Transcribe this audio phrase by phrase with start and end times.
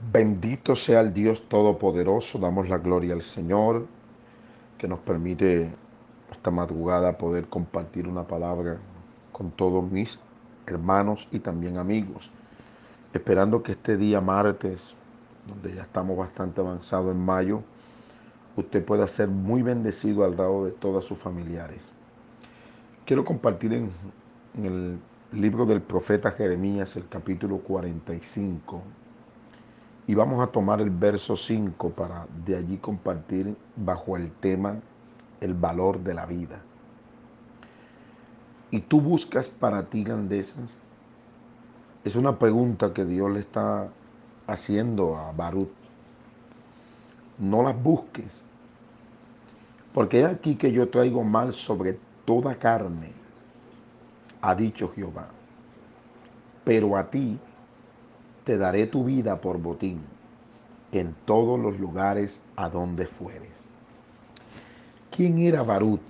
[0.00, 3.86] Bendito sea el Dios Todopoderoso, damos la gloria al Señor
[4.78, 5.72] que nos permite
[6.30, 8.78] esta madrugada poder compartir una palabra
[9.32, 10.20] con todos mis
[10.68, 12.30] hermanos y también amigos,
[13.12, 14.94] esperando que este día martes,
[15.48, 17.62] donde ya estamos bastante avanzados en mayo,
[18.54, 21.82] usted pueda ser muy bendecido al lado de todos sus familiares.
[23.04, 23.90] Quiero compartir en,
[24.56, 24.98] en el
[25.32, 28.80] libro del profeta Jeremías, el capítulo 45,
[30.08, 34.76] y vamos a tomar el verso 5 para de allí compartir bajo el tema
[35.42, 36.62] el valor de la vida.
[38.70, 40.80] ¿Y tú buscas para ti grandezas?
[42.04, 43.88] Es una pregunta que Dios le está
[44.46, 45.70] haciendo a Barut.
[47.38, 48.44] No las busques,
[49.92, 53.12] porque es aquí que yo traigo mal sobre toda carne,
[54.40, 55.28] ha dicho Jehová.
[56.64, 57.38] Pero a ti
[58.48, 60.00] te daré tu vida por botín
[60.90, 63.68] en todos los lugares a donde fueres.
[65.10, 66.00] ¿Quién era Barut?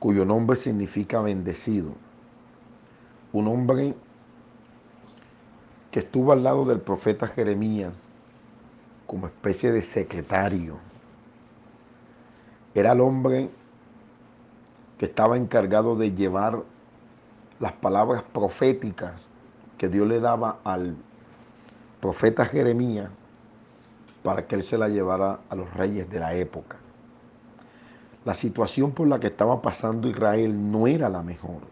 [0.00, 1.92] Cuyo nombre significa bendecido.
[3.32, 3.94] Un hombre
[5.92, 7.92] que estuvo al lado del profeta Jeremías
[9.06, 10.78] como especie de secretario.
[12.74, 13.50] Era el hombre
[14.98, 16.64] que estaba encargado de llevar
[17.60, 19.28] las palabras proféticas
[19.82, 20.94] que Dios le daba al
[22.00, 23.10] profeta Jeremías
[24.22, 26.76] para que él se la llevara a los reyes de la época.
[28.24, 31.62] La situación por la que estaba pasando Israel no era la mejor.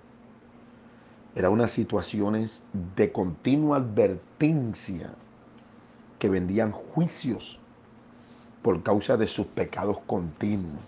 [1.36, 2.64] Era unas situaciones
[2.96, 5.12] de continua advertencia
[6.18, 7.60] que vendían juicios
[8.60, 10.82] por causa de sus pecados continuos,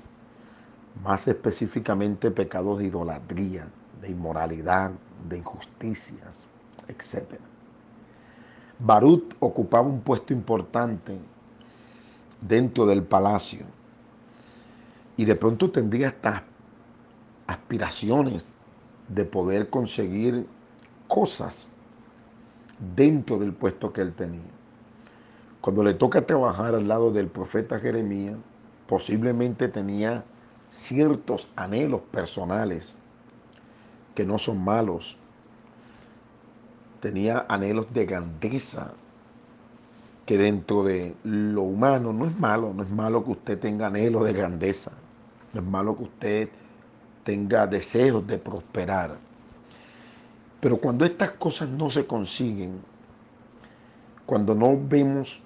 [1.04, 3.68] más específicamente pecados de idolatría,
[4.00, 4.90] de inmoralidad,
[5.28, 6.50] de injusticias,
[6.88, 7.38] etc.
[8.78, 11.18] Barut ocupaba un puesto importante
[12.40, 13.64] dentro del palacio
[15.16, 16.42] y de pronto tendría estas
[17.46, 18.46] aspiraciones
[19.08, 20.46] de poder conseguir
[21.06, 21.70] cosas
[22.96, 24.40] dentro del puesto que él tenía.
[25.60, 28.36] Cuando le toca trabajar al lado del profeta Jeremías,
[28.88, 30.24] posiblemente tenía
[30.70, 32.96] ciertos anhelos personales
[34.14, 35.16] que no son malos,
[37.02, 38.92] tenía anhelos de grandeza,
[40.24, 44.24] que dentro de lo humano no es malo, no es malo que usted tenga anhelos
[44.24, 44.92] de grandeza,
[45.52, 46.48] no es malo que usted
[47.24, 49.16] tenga deseos de prosperar.
[50.60, 52.80] Pero cuando estas cosas no se consiguen,
[54.24, 55.42] cuando no vemos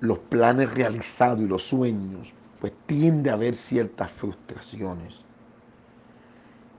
[0.00, 5.22] los planes realizados y los sueños, pues tiende a haber ciertas frustraciones.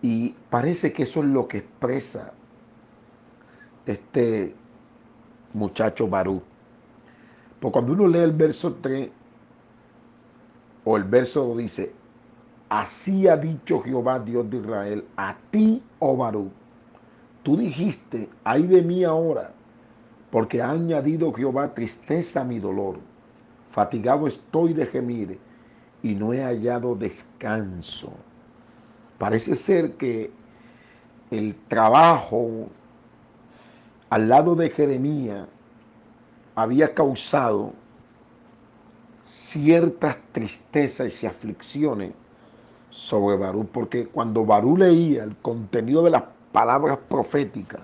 [0.02, 2.34] Y parece que eso es lo que expresa
[3.88, 4.54] este
[5.54, 6.42] muchacho Barú.
[7.60, 9.10] Porque cuando uno lee el verso 3
[10.84, 11.92] o el verso 2 dice,
[12.70, 16.52] así ha dicho Jehová Dios de Israel, a ti, oh Barú,
[17.44, 19.52] tú dijiste, ay de mí ahora,
[20.30, 23.00] porque ha añadido Jehová tristeza a mi dolor,
[23.72, 25.40] fatigado estoy de gemir
[26.04, 28.14] y no he hallado descanso.
[29.18, 30.30] Parece ser que
[31.32, 32.70] el trabajo
[34.10, 35.48] al lado de Jeremías
[36.56, 37.74] había causado
[39.24, 42.14] ciertas tristezas y aflicciones
[42.90, 47.82] sobre Barú, porque cuando Barú leía el contenido de las palabras proféticas,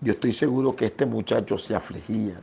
[0.00, 2.40] yo estoy seguro que este muchacho se afligía.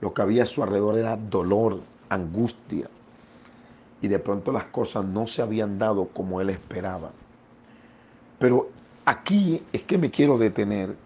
[0.00, 2.88] Lo que había a su alrededor era dolor, angustia,
[4.00, 7.10] y de pronto las cosas no se habían dado como él esperaba.
[8.38, 8.70] Pero
[9.04, 10.96] aquí es que me quiero detener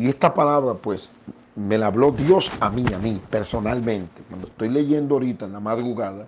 [0.00, 1.12] y esta palabra, pues,
[1.54, 4.22] me la habló Dios a mí, a mí, personalmente.
[4.30, 6.26] Cuando estoy leyendo ahorita en la madrugada,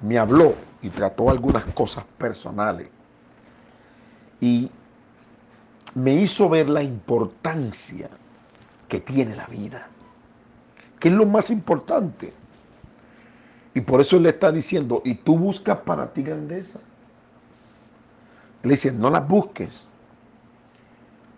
[0.00, 2.88] me habló y trató algunas cosas personales.
[4.40, 4.70] Y
[5.94, 8.08] me hizo ver la importancia
[8.88, 9.86] que tiene la vida,
[10.98, 12.32] que es lo más importante.
[13.74, 16.80] Y por eso le está diciendo, y tú buscas para ti grandeza.
[18.62, 19.88] Le dice, no las busques,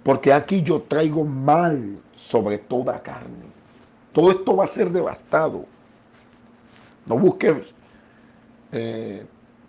[0.06, 3.44] porque aquí yo traigo mal sobre toda carne.
[4.12, 5.64] Todo esto va a ser devastado.
[7.06, 7.56] No busques
[8.70, 9.26] eh,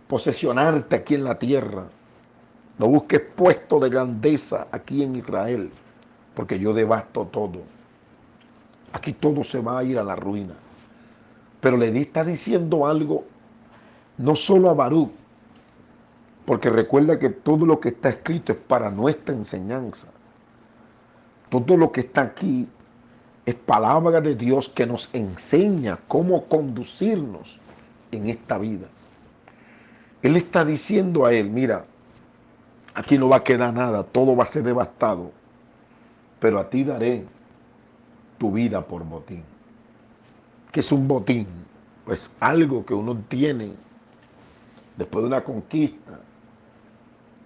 [0.08, 1.86] posesionarte aquí en la tierra.
[2.78, 5.72] No busques puesto de grandeza aquí en Israel,
[6.36, 7.64] porque yo devasto todo.
[8.94, 10.54] Aquí todo se va a ir a la ruina.
[11.60, 13.26] Pero le está diciendo algo
[14.20, 15.10] no solo a Baruch,
[16.46, 20.10] porque recuerda que todo lo que está escrito es para nuestra enseñanza.
[21.50, 22.68] Todo lo que está aquí
[23.46, 27.60] es palabra de Dios que nos enseña cómo conducirnos
[28.12, 28.88] en esta vida.
[30.22, 31.86] Él está diciendo a él, mira,
[32.94, 35.32] aquí no va a quedar nada, todo va a ser devastado,
[36.40, 37.24] pero a ti daré
[38.38, 39.44] tu vida por botín.
[40.72, 41.48] ¿Qué es un botín?
[42.06, 43.72] Pues algo que uno tiene
[44.98, 46.20] después de una conquista,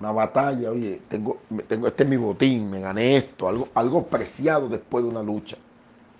[0.01, 4.68] una batalla, oye, tengo, tengo, este es mi botín, me gané esto, algo, algo preciado
[4.68, 5.57] después de una lucha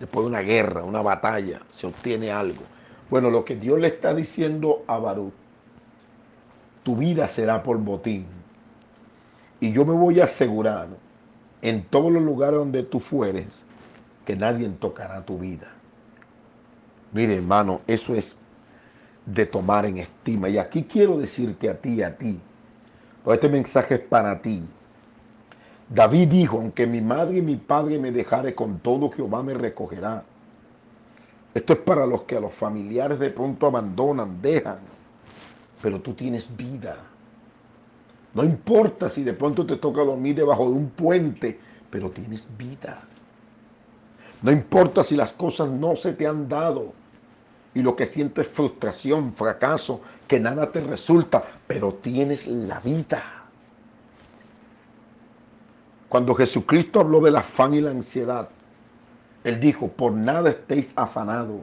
[0.02, 2.64] después de una guerra, una batalla, se obtiene algo.
[3.10, 5.32] Bueno, lo que Dios le está diciendo a Baruch,
[6.82, 8.26] tu vida será por botín.
[9.60, 10.88] Y yo me voy a asegurar
[11.62, 13.46] en todos los lugares donde tú fueres
[14.26, 15.68] que nadie tocará tu vida.
[17.14, 18.36] Mire, hermano, eso es
[19.28, 20.50] de tomar en estima.
[20.50, 22.40] Y aquí quiero decirte a ti, a ti,
[23.28, 24.64] este mensaje es para ti,
[25.94, 30.24] David dijo, aunque mi madre y mi padre me dejare con todo, Jehová me recogerá.
[31.54, 34.80] Esto es para los que a los familiares de pronto abandonan, dejan,
[35.82, 36.96] pero tú tienes vida.
[38.34, 41.60] No importa si de pronto te toca dormir debajo de un puente,
[41.90, 43.02] pero tienes vida.
[44.42, 46.94] No importa si las cosas no se te han dado
[47.74, 50.00] y lo que sientes frustración, fracaso,
[50.32, 53.22] que nada te resulta, pero tienes la vida.
[56.08, 58.48] Cuando Jesucristo habló del afán y la ansiedad,
[59.44, 61.60] Él dijo, por nada estéis afanados.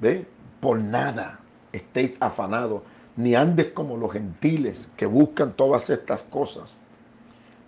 [0.00, 0.26] ¿Ve?
[0.60, 1.40] Por nada
[1.72, 2.82] estéis afanados,
[3.16, 6.76] ni andes como los gentiles que buscan todas estas cosas.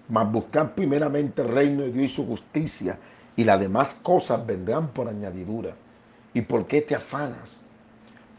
[0.06, 2.98] Mas buscad primeramente el reino de Dios y su justicia,
[3.36, 5.74] y las demás cosas vendrán por añadidura.
[6.34, 7.64] ¿Y por qué te afanas?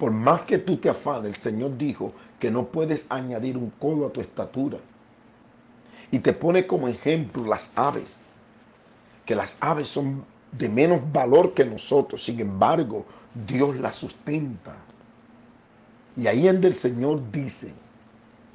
[0.01, 4.07] Por más que tú te afanes, el Señor dijo que no puedes añadir un codo
[4.07, 4.79] a tu estatura.
[6.09, 8.23] Y te pone como ejemplo las aves,
[9.27, 13.05] que las aves son de menos valor que nosotros, sin embargo,
[13.45, 14.73] Dios las sustenta.
[16.17, 17.71] Y ahí en el Señor dice,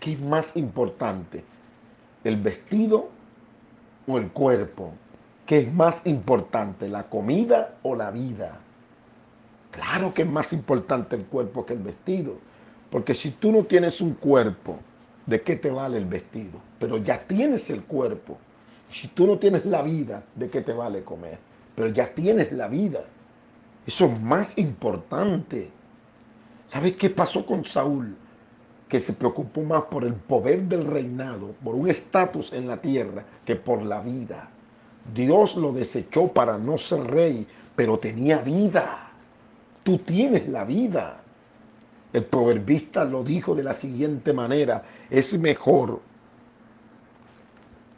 [0.01, 1.45] ¿qué es más importante?
[2.25, 3.09] ¿El vestido
[4.09, 4.95] o el cuerpo?
[5.47, 8.63] ¿Qué es más importante, la comida o la vida?
[9.77, 12.39] Claro que es más importante el cuerpo que el vestido,
[12.91, 14.79] porque si tú no tienes un cuerpo,
[15.27, 16.61] ¿de qué te vale el vestido?
[16.79, 18.39] Pero ya tienes el cuerpo.
[18.91, 21.39] Si tú no tienes la vida, ¿de qué te vale comer?
[21.75, 23.05] Pero ya tienes la vida.
[23.87, 25.71] Eso es más importante.
[26.69, 28.17] ¿Sabes qué pasó con Saúl?
[28.89, 33.25] Que se preocupó más por el poder del reinado, por un estatus en la tierra,
[33.45, 34.49] que por la vida.
[35.15, 37.47] Dios lo desechó para no ser rey,
[37.77, 39.06] pero tenía vida.
[39.87, 41.19] Tú tienes la vida.
[42.13, 46.01] El proverbista lo dijo de la siguiente manera, es mejor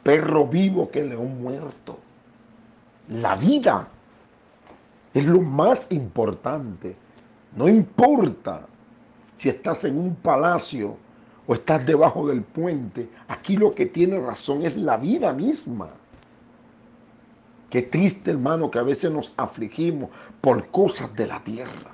[0.03, 1.97] perro vivo que león muerto.
[3.07, 3.87] La vida
[5.15, 6.95] es lo más importante.
[7.55, 8.67] No importa
[9.35, 10.95] si estás en un palacio
[11.47, 15.89] o estás debajo del puente, aquí lo que tiene razón es la vida misma.
[17.69, 20.09] Qué triste, hermano, que a veces nos afligimos
[20.41, 21.91] por cosas de la tierra.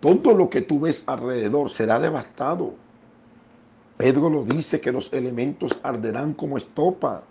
[0.00, 2.74] Todo lo que tú ves alrededor será devastado.
[3.96, 7.22] Pedro lo dice que los elementos arderán como estopa.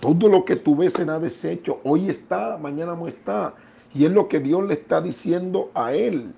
[0.00, 1.80] Todo lo que tú ves será deshecho.
[1.84, 3.54] Hoy está, mañana no está.
[3.94, 6.32] Y es lo que Dios le está diciendo a él.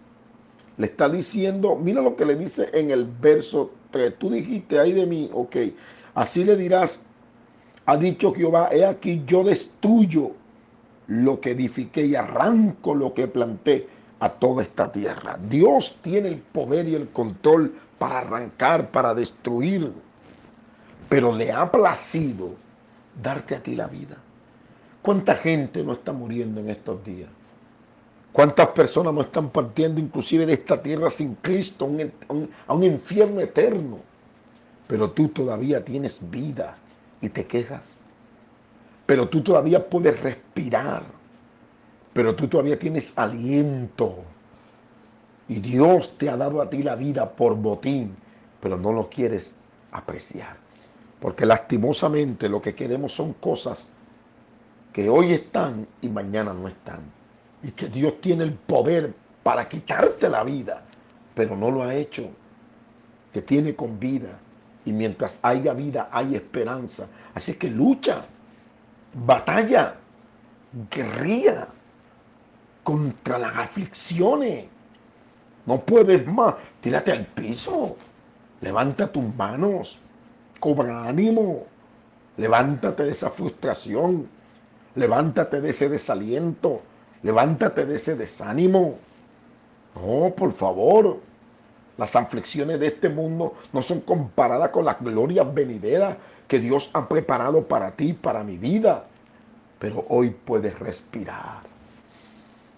[0.76, 4.18] Le está diciendo, mira lo que le dice en el verso 3.
[4.18, 5.56] Tú dijiste, ay de mí, ok.
[6.14, 7.06] Así le dirás,
[7.86, 10.32] ha dicho Jehová, he aquí yo destruyo
[11.06, 13.88] lo que edifiqué y arranco lo que planté
[14.18, 15.38] a toda esta tierra.
[15.48, 19.92] Dios tiene el poder y el control para arrancar, para destruir,
[21.08, 22.50] pero le ha placido
[23.22, 24.16] darte a ti la vida.
[25.00, 27.28] ¿Cuánta gente no está muriendo en estos días?
[28.32, 31.88] ¿Cuántas personas no están partiendo inclusive de esta tierra sin Cristo
[32.66, 34.00] a un, infierno eterno?
[34.86, 36.76] Pero tú todavía tienes vida
[37.20, 37.98] y te quejas.
[39.06, 41.04] Pero tú todavía puedes respirar
[42.16, 44.24] pero tú todavía tienes aliento.
[45.48, 48.16] Y Dios te ha dado a ti la vida por botín,
[48.58, 49.54] pero no lo quieres
[49.92, 50.56] apreciar.
[51.20, 53.88] Porque lastimosamente lo que queremos son cosas
[54.94, 57.00] que hoy están y mañana no están.
[57.62, 60.84] Y que Dios tiene el poder para quitarte la vida,
[61.34, 62.30] pero no lo ha hecho.
[63.30, 64.38] Te tiene con vida.
[64.86, 67.08] Y mientras haya vida, hay esperanza.
[67.34, 68.24] Así que lucha,
[69.12, 69.96] batalla,
[70.90, 71.68] guerría
[72.82, 74.66] contra las aflicciones.
[75.66, 76.54] No puedes más.
[76.80, 77.96] Tírate al piso.
[78.60, 79.98] Levanta tus manos.
[80.60, 81.66] Cobra ánimo.
[82.36, 84.28] Levántate de esa frustración.
[84.94, 86.80] Levántate de ese desaliento.
[87.24, 88.98] Levántate de ese desánimo.
[89.96, 91.20] No, por favor.
[91.98, 97.08] Las aflicciones de este mundo no son comparadas con las glorias venideras que Dios ha
[97.08, 99.06] preparado para ti, para mi vida.
[99.78, 101.60] Pero hoy puedes respirar.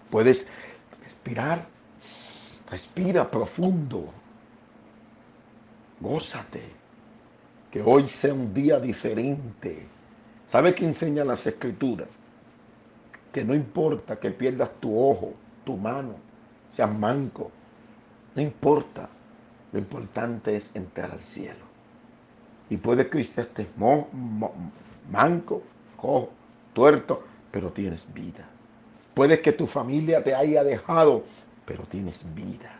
[0.09, 0.47] Puedes
[1.03, 1.65] respirar.
[2.69, 4.05] Respira profundo.
[5.99, 6.63] Gózate.
[7.71, 9.85] Que hoy sea un día diferente.
[10.47, 12.07] ¿Sabe qué enseñan las escrituras?
[13.31, 15.33] Que no importa que pierdas tu ojo,
[15.63, 16.15] tu mano,
[16.71, 17.51] seas manco.
[18.35, 19.09] No importa.
[19.71, 21.69] Lo importante es entrar al cielo.
[22.69, 23.67] Y puede que usted esté
[25.11, 25.63] manco,
[25.97, 26.29] cojo,
[26.73, 28.47] tuerto, pero tienes vida.
[29.13, 31.23] Puede que tu familia te haya dejado,
[31.65, 32.71] pero tienes vida.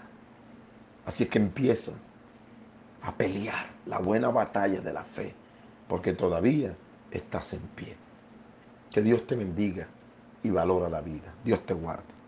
[1.06, 1.92] Así que empieza
[3.02, 5.34] a pelear la buena batalla de la fe,
[5.88, 6.76] porque todavía
[7.12, 7.96] estás en pie.
[8.92, 9.88] Que Dios te bendiga
[10.44, 11.34] y valora la vida.
[11.44, 12.19] Dios te guarde.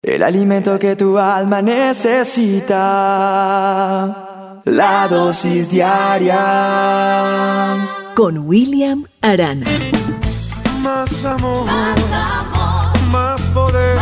[0.00, 2.70] El alimento que tu alma necesita,
[4.64, 6.36] la dosis diaria.
[8.14, 9.66] Con William Arana.
[10.82, 11.66] Más amor,
[13.10, 13.98] más, poder,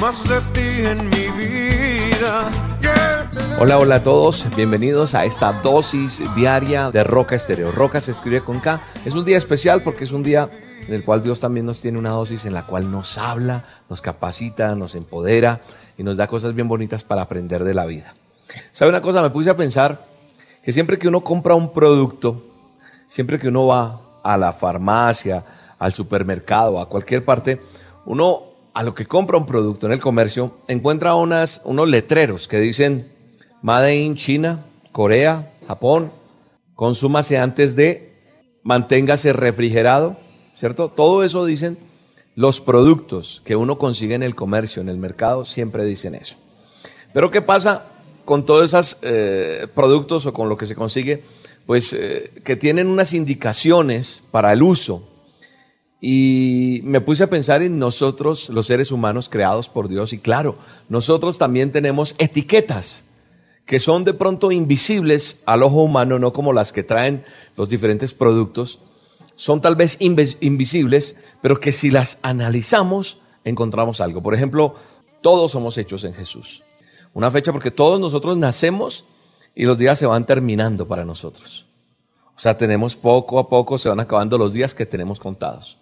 [0.00, 2.50] más, de ti en mi vida.
[3.60, 7.70] Hola, hola a todos, bienvenidos a esta dosis diaria de Roca Estéreo.
[7.70, 8.80] Roca se escribe con K.
[9.04, 10.50] Es un día especial porque es un día
[10.86, 14.00] en el cual Dios también nos tiene una dosis en la cual nos habla, nos
[14.00, 15.60] capacita, nos empodera
[15.96, 18.14] y nos da cosas bien bonitas para aprender de la vida.
[18.72, 19.22] ¿Sabe una cosa?
[19.22, 20.06] Me puse a pensar
[20.62, 22.44] que siempre que uno compra un producto,
[23.06, 25.44] siempre que uno va a la farmacia,
[25.78, 27.60] al supermercado, a cualquier parte,
[28.04, 28.42] uno
[28.74, 33.12] a lo que compra un producto en el comercio encuentra unas, unos letreros que dicen
[33.62, 36.12] Made in China, Corea, Japón,
[36.74, 38.14] consúmase antes de,
[38.62, 40.16] manténgase refrigerado,
[40.58, 40.88] ¿cierto?
[40.88, 41.78] Todo eso dicen
[42.34, 46.36] los productos que uno consigue en el comercio, en el mercado, siempre dicen eso.
[47.12, 47.86] Pero ¿qué pasa
[48.24, 51.22] con todos esos eh, productos o con lo que se consigue?
[51.66, 55.08] Pues eh, que tienen unas indicaciones para el uso.
[56.00, 60.58] Y me puse a pensar en nosotros, los seres humanos creados por Dios, y claro,
[60.88, 63.02] nosotros también tenemos etiquetas
[63.66, 67.24] que son de pronto invisibles al ojo humano, no como las que traen
[67.56, 68.80] los diferentes productos,
[69.38, 74.20] son tal vez invisibles, pero que si las analizamos encontramos algo.
[74.20, 74.74] Por ejemplo,
[75.20, 76.64] todos somos hechos en Jesús.
[77.14, 79.04] Una fecha porque todos nosotros nacemos
[79.54, 81.66] y los días se van terminando para nosotros.
[82.34, 85.78] O sea, tenemos poco a poco, se van acabando los días que tenemos contados.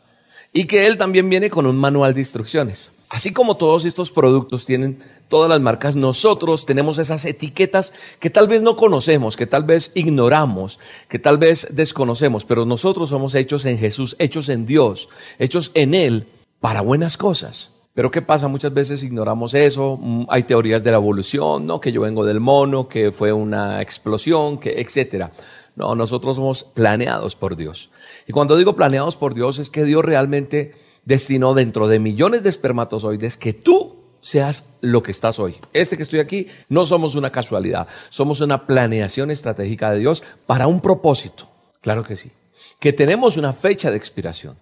[0.53, 2.93] Y que Él también viene con un manual de instrucciones.
[3.09, 8.49] Así como todos estos productos tienen todas las marcas, nosotros tenemos esas etiquetas que tal
[8.49, 10.79] vez no conocemos, que tal vez ignoramos,
[11.09, 15.95] que tal vez desconocemos, pero nosotros somos hechos en Jesús, hechos en Dios, hechos en
[15.95, 16.27] Él
[16.61, 17.71] para buenas cosas.
[17.95, 18.47] Pero ¿qué pasa?
[18.47, 19.99] Muchas veces ignoramos eso.
[20.01, 21.81] Mm, hay teorías de la evolución, ¿no?
[21.81, 25.33] Que yo vengo del mono, que fue una explosión, que etcétera.
[25.77, 27.91] No, nosotros somos planeados por Dios.
[28.27, 30.75] Y cuando digo planeados por Dios es que Dios realmente
[31.07, 35.55] destinó dentro de millones de espermatozoides que tú seas lo que estás hoy.
[35.73, 40.67] Este que estoy aquí no somos una casualidad, somos una planeación estratégica de Dios para
[40.67, 41.49] un propósito.
[41.81, 42.33] Claro que sí.
[42.81, 44.57] Que tenemos una fecha de expiración,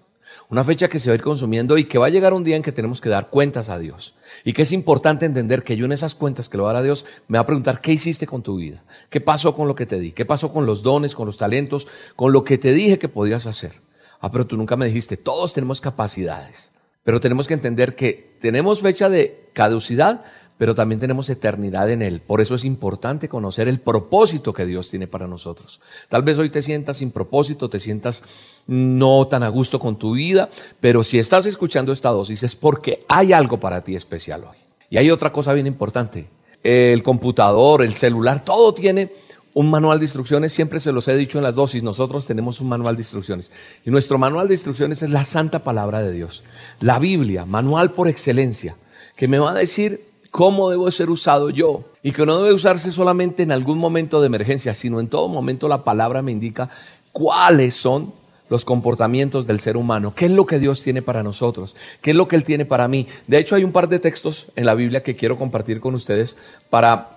[0.51, 2.57] una fecha que se va a ir consumiendo y que va a llegar un día
[2.57, 4.15] en que tenemos que dar cuentas a Dios.
[4.45, 6.83] Y que es importante entender que yo en esas cuentas que le voy a dar
[6.83, 9.75] a Dios me va a preguntar qué hiciste con tu vida, qué pasó con lo
[9.75, 12.73] que te di, qué pasó con los dones, con los talentos, con lo que te
[12.73, 13.81] dije que podías hacer.
[14.21, 16.71] Ah, pero tú nunca me dijiste, todos tenemos capacidades,
[17.05, 20.25] pero tenemos que entender que tenemos fecha de caducidad,
[20.57, 22.21] pero también tenemos eternidad en Él.
[22.21, 25.81] Por eso es importante conocer el propósito que Dios tiene para nosotros.
[26.09, 28.23] Tal vez hoy te sientas sin propósito, te sientas
[28.67, 30.49] no tan a gusto con tu vida,
[30.81, 34.57] pero si estás escuchando esta dosis es porque hay algo para ti especial hoy.
[34.91, 36.29] Y hay otra cosa bien importante.
[36.63, 39.13] El computador, el celular, todo tiene
[39.55, 42.69] un manual de instrucciones, siempre se los he dicho en las dosis, nosotros tenemos un
[42.69, 43.53] manual de instrucciones.
[43.87, 46.45] Y nuestro manual de instrucciones es la santa palabra de Dios.
[46.81, 48.77] La Biblia, manual por excelencia,
[49.17, 51.85] que me va a decir cómo debo ser usado yo.
[52.03, 55.69] Y que no debe usarse solamente en algún momento de emergencia, sino en todo momento
[55.69, 56.69] la palabra me indica
[57.13, 58.13] cuáles son
[58.51, 62.17] los comportamientos del ser humano, qué es lo que Dios tiene para nosotros, qué es
[62.17, 63.07] lo que Él tiene para mí.
[63.27, 66.37] De hecho, hay un par de textos en la Biblia que quiero compartir con ustedes
[66.69, 67.14] para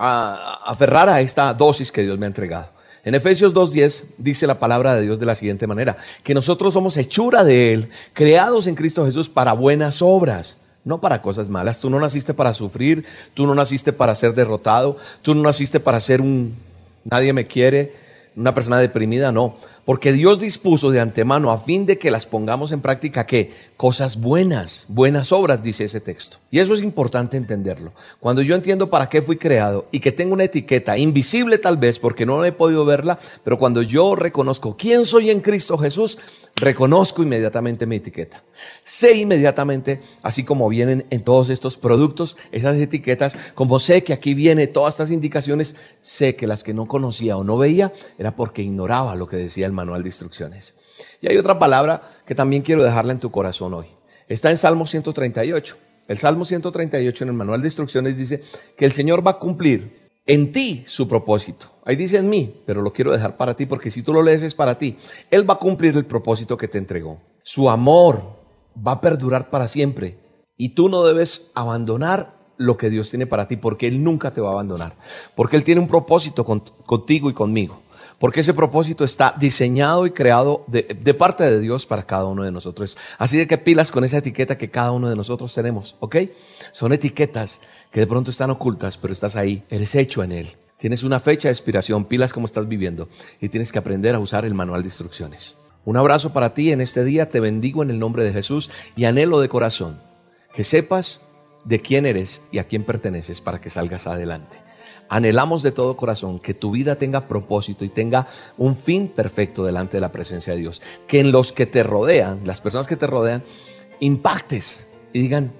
[0.00, 2.70] a aferrar a esta dosis que Dios me ha entregado.
[3.04, 6.96] En Efesios 2.10 dice la palabra de Dios de la siguiente manera, que nosotros somos
[6.96, 11.80] hechura de Él, creados en Cristo Jesús para buenas obras, no para cosas malas.
[11.80, 13.04] Tú no naciste para sufrir,
[13.34, 16.56] tú no naciste para ser derrotado, tú no naciste para ser un
[17.04, 17.94] nadie me quiere,
[18.36, 19.56] una persona deprimida, no.
[19.84, 24.20] Porque Dios dispuso de antemano a fin de que las pongamos en práctica que cosas
[24.20, 26.36] buenas, buenas obras, dice ese texto.
[26.50, 27.92] Y eso es importante entenderlo.
[28.20, 31.98] Cuando yo entiendo para qué fui creado y que tengo una etiqueta invisible tal vez
[31.98, 36.18] porque no he podido verla, pero cuando yo reconozco quién soy en Cristo Jesús,
[36.60, 38.42] reconozco inmediatamente mi etiqueta.
[38.84, 44.34] Sé inmediatamente, así como vienen en todos estos productos, esas etiquetas, como sé que aquí
[44.34, 48.62] viene todas estas indicaciones, sé que las que no conocía o no veía era porque
[48.62, 50.74] ignoraba lo que decía el manual de instrucciones.
[51.20, 53.86] Y hay otra palabra que también quiero dejarla en tu corazón hoy.
[54.28, 55.76] Está en Salmo 138.
[56.08, 58.42] El Salmo 138 en el manual de instrucciones dice
[58.76, 61.66] que el Señor va a cumplir en ti su propósito.
[61.84, 64.42] Ahí dice en mí, pero lo quiero dejar para ti porque si tú lo lees
[64.42, 64.96] es para ti.
[65.30, 67.20] Él va a cumplir el propósito que te entregó.
[67.42, 68.38] Su amor
[68.86, 70.18] va a perdurar para siempre
[70.56, 74.40] y tú no debes abandonar lo que Dios tiene para ti porque Él nunca te
[74.40, 74.94] va a abandonar.
[75.34, 77.80] Porque Él tiene un propósito contigo y conmigo
[78.20, 80.82] porque ese propósito está diseñado y creado de,
[81.14, 82.98] parte de Dios para cada uno de nosotros.
[83.16, 86.16] Así de que pilas con esa etiqueta que cada uno de nosotros tenemos, ¿ok?
[86.70, 87.60] Son etiquetas
[87.90, 90.56] que de pronto están ocultas, pero estás ahí, eres hecho en Él.
[90.78, 93.08] Tienes una fecha de expiración, pilas como estás viviendo
[93.40, 95.56] y tienes que aprender a usar el manual de instrucciones.
[95.84, 99.04] Un abrazo para ti en este día, te bendigo en el nombre de Jesús y
[99.04, 100.00] anhelo de corazón
[100.54, 101.20] que sepas
[101.64, 104.58] de quién eres y a quién perteneces para que salgas adelante.
[105.08, 109.96] Anhelamos de todo corazón que tu vida tenga propósito y tenga un fin perfecto delante
[109.96, 110.80] de la presencia de Dios.
[111.08, 113.42] Que en los que te rodean, las personas que te rodean,
[113.98, 115.52] impactes y digan,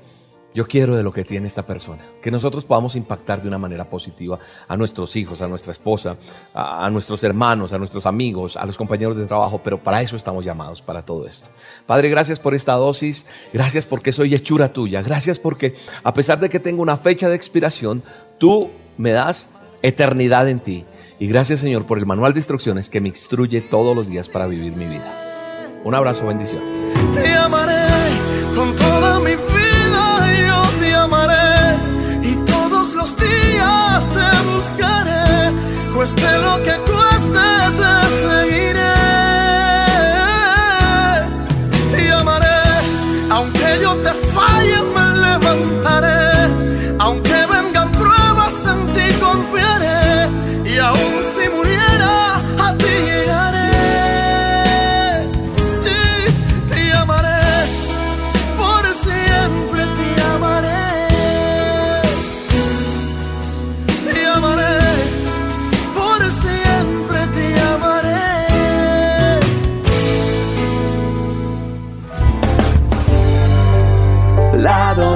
[0.52, 2.02] yo quiero de lo que tiene esta persona.
[2.21, 6.16] Que nosotros podamos impactar de una manera positiva a nuestros hijos, a nuestra esposa,
[6.54, 10.45] a, nuestros hermanos, a nuestros amigos, a los compañeros de trabajo, pero para eso estamos
[10.45, 11.49] llamados, para todo esto.
[11.87, 16.50] Padre, gracias por esta dosis, gracias porque soy hechura tuya, gracias porque a pesar de
[16.50, 18.02] que tengo una fecha de expiración,
[18.38, 19.49] tú me das
[19.83, 20.85] eternidad en ti.
[21.19, 24.47] Y gracias Señor por el manual de instrucciones que me instruye todos los días para
[24.47, 25.26] vivir mi vida.
[25.85, 26.76] Un abrazo, bendiciones.
[27.14, 27.80] Te amaré
[34.61, 35.53] buscaré,
[35.94, 37.46] cueste lo que cueste
[37.79, 38.50] te seguiré.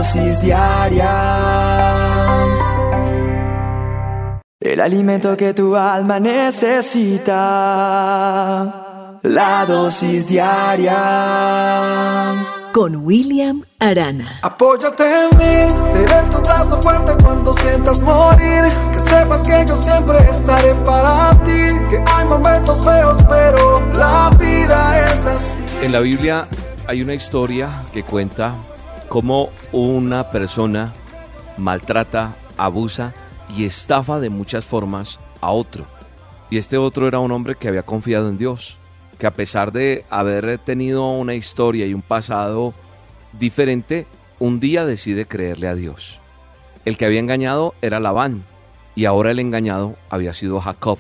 [0.05, 1.13] Dosis diaria
[4.61, 7.31] el alimento que tu alma necesita.
[9.23, 10.97] La dosis diaria.
[12.73, 14.41] Con William Arana.
[14.43, 18.65] Apóyate en mí, seré tu brazo fuerte cuando sientas morir.
[18.93, 21.79] Que sepas que yo siempre estaré para ti.
[21.89, 25.59] Que hay momentos feos, pero la vida es así.
[25.83, 26.47] En la Biblia
[26.87, 28.55] hay una historia que cuenta
[29.15, 30.93] cómo una persona
[31.57, 33.15] maltrata, abusa
[33.57, 35.87] y estafa de muchas formas a otro.
[36.51, 38.77] Y este otro era un hombre que había confiado en Dios,
[39.17, 42.75] que a pesar de haber tenido una historia y un pasado
[43.33, 44.09] diferente,
[44.41, 46.19] un día decide creerle a Dios.
[46.85, 48.45] El que había engañado era Labán
[48.97, 50.99] y ahora el engañado había sido Jacob.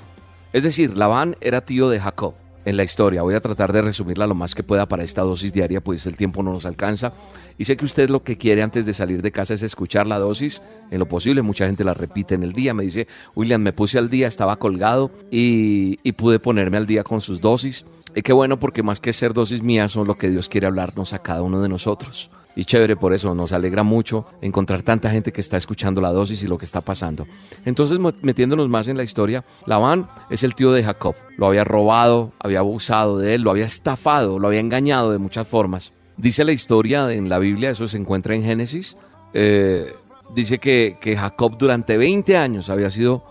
[0.53, 3.22] Es decir, Labán era tío de Jacob en la historia.
[3.22, 6.16] Voy a tratar de resumirla lo más que pueda para esta dosis diaria, pues el
[6.16, 7.12] tiempo no nos alcanza.
[7.59, 10.18] Y sé que usted lo que quiere antes de salir de casa es escuchar la
[10.18, 10.62] dosis.
[10.90, 12.74] En lo posible, mucha gente la repite en el día.
[12.74, 17.20] Me dice, William, me puse al día, estaba colgado y, pude ponerme al día con
[17.20, 17.85] sus dosis.
[18.22, 21.18] Qué bueno porque más que ser dosis mías son lo que Dios quiere hablarnos a
[21.18, 22.31] cada uno de nosotros.
[22.57, 26.42] Y chévere por eso, nos alegra mucho encontrar tanta gente que está escuchando la dosis
[26.44, 27.27] y lo que está pasando.
[27.64, 31.16] Entonces, metiéndonos más en la historia, Labán es el tío de Jacob.
[31.37, 35.48] Lo había robado, había abusado de él, lo había estafado, lo había engañado de muchas
[35.48, 35.92] formas.
[36.16, 38.96] Dice la historia en la Biblia, eso se encuentra en Génesis,
[39.33, 39.92] eh,
[40.33, 43.24] dice que, que Jacob durante 20 años había sido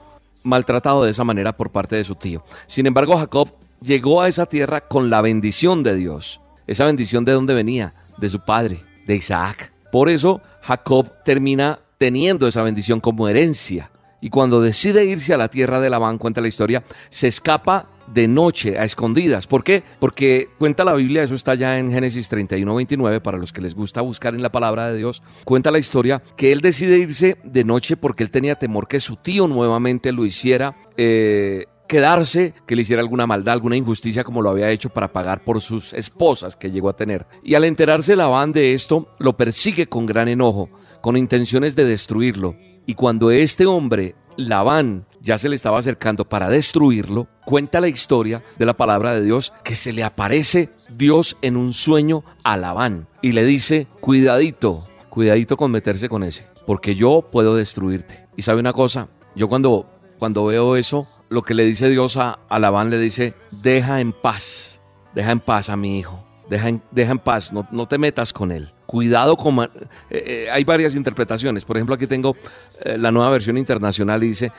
[0.43, 2.43] maltratado de esa manera por parte de su tío.
[2.67, 6.41] Sin embargo, Jacob llegó a esa tierra con la bendición de Dios.
[6.65, 7.93] Esa bendición de dónde venía?
[8.17, 9.74] De su padre de Isaac.
[9.91, 13.91] Por eso Jacob termina teniendo esa bendición como herencia.
[14.22, 18.28] Y cuando decide irse a la tierra de Labán, cuenta la historia, se escapa de
[18.28, 19.48] noche a escondidas.
[19.48, 19.84] ¿Por qué?
[20.00, 23.76] Porque cuenta la Biblia, eso está ya en Génesis 31, 29, para los que les
[23.76, 27.63] gusta buscar en la palabra de Dios, cuenta la historia que él decide irse de
[27.63, 30.76] noche porque él tenía temor que su tío nuevamente lo hiciera.
[30.96, 35.43] Eh, quedarse que le hiciera alguna maldad, alguna injusticia como lo había hecho para pagar
[35.43, 37.27] por sus esposas que llegó a tener.
[37.43, 42.56] Y al enterarse Labán de esto, lo persigue con gran enojo, con intenciones de destruirlo.
[42.88, 48.43] Y cuando este hombre, Labán, ya se le estaba acercando para destruirlo, cuenta la historia
[48.58, 53.08] de la palabra de Dios que se le aparece Dios en un sueño a Labán
[53.21, 58.25] y le dice, cuidadito, cuidadito con meterse con ese, porque yo puedo destruirte.
[58.36, 59.86] Y sabe una cosa, yo cuando,
[60.17, 64.13] cuando veo eso, lo que le dice Dios a, a Labán le dice, deja en
[64.13, 64.80] paz,
[65.13, 68.32] deja en paz a mi hijo, deja en, deja en paz, no, no te metas
[68.32, 69.60] con él cuidado con...
[69.60, 69.69] Eh,
[70.12, 71.65] eh, hay varias interpretaciones.
[71.65, 72.38] Por ejemplo, aquí tengo
[72.86, 74.52] eh, la nueva versión internacional y dice,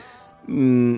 [0.47, 0.95] mm,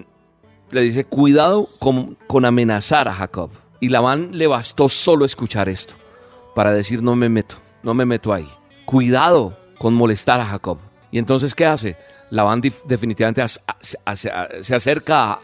[0.72, 3.52] le dice, cuidado con, con, amenazar a Jacob.
[3.80, 5.94] Y Labán le bastó solo escuchar esto
[6.56, 8.50] para decir, no me meto, no me meto ahí.
[8.86, 10.80] Cuidado con molestar a Jacob.
[11.12, 11.96] Y entonces, ¿qué hace?
[12.32, 15.38] Labán definitivamente se acerca,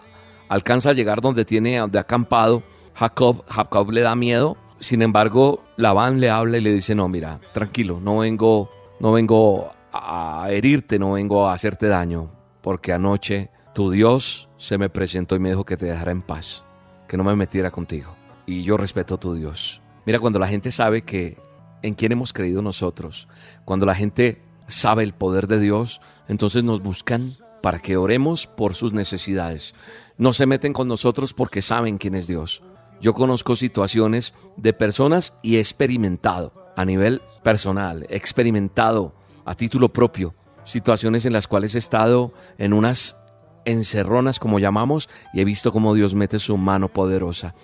[0.54, 2.63] alcanza a llegar donde tiene, donde acampado.
[2.96, 7.39] Jacob, Jacob le da miedo sin embargo, Labán le habla y le dice, no, mira,
[7.54, 12.30] tranquilo, no vengo, no vengo a herirte, no vengo a hacerte daño,
[12.62, 16.66] porque anoche tu Dios se me presentó y me dijo que te dejara en paz,
[17.08, 18.13] que no me metiera contigo.
[18.46, 19.82] Y yo respeto a tu Dios.
[20.06, 21.38] Mira, cuando la gente sabe que
[21.82, 23.30] en quién hemos creído nosotros,
[23.63, 28.74] cuando la gente sabe el poder de Dios, entonces nos buscan para que oremos por
[28.74, 29.74] sus necesidades.
[30.17, 32.63] No se meten con nosotros porque saben quién es Dios.
[33.02, 39.13] Yo conozco situaciones de personas y he experimentado a nivel personal, he experimentado
[39.45, 43.17] a título propio situaciones en las cuales he estado en unas
[43.65, 47.56] encerronas como llamamos y he visto cómo Dios mete su mano poderosa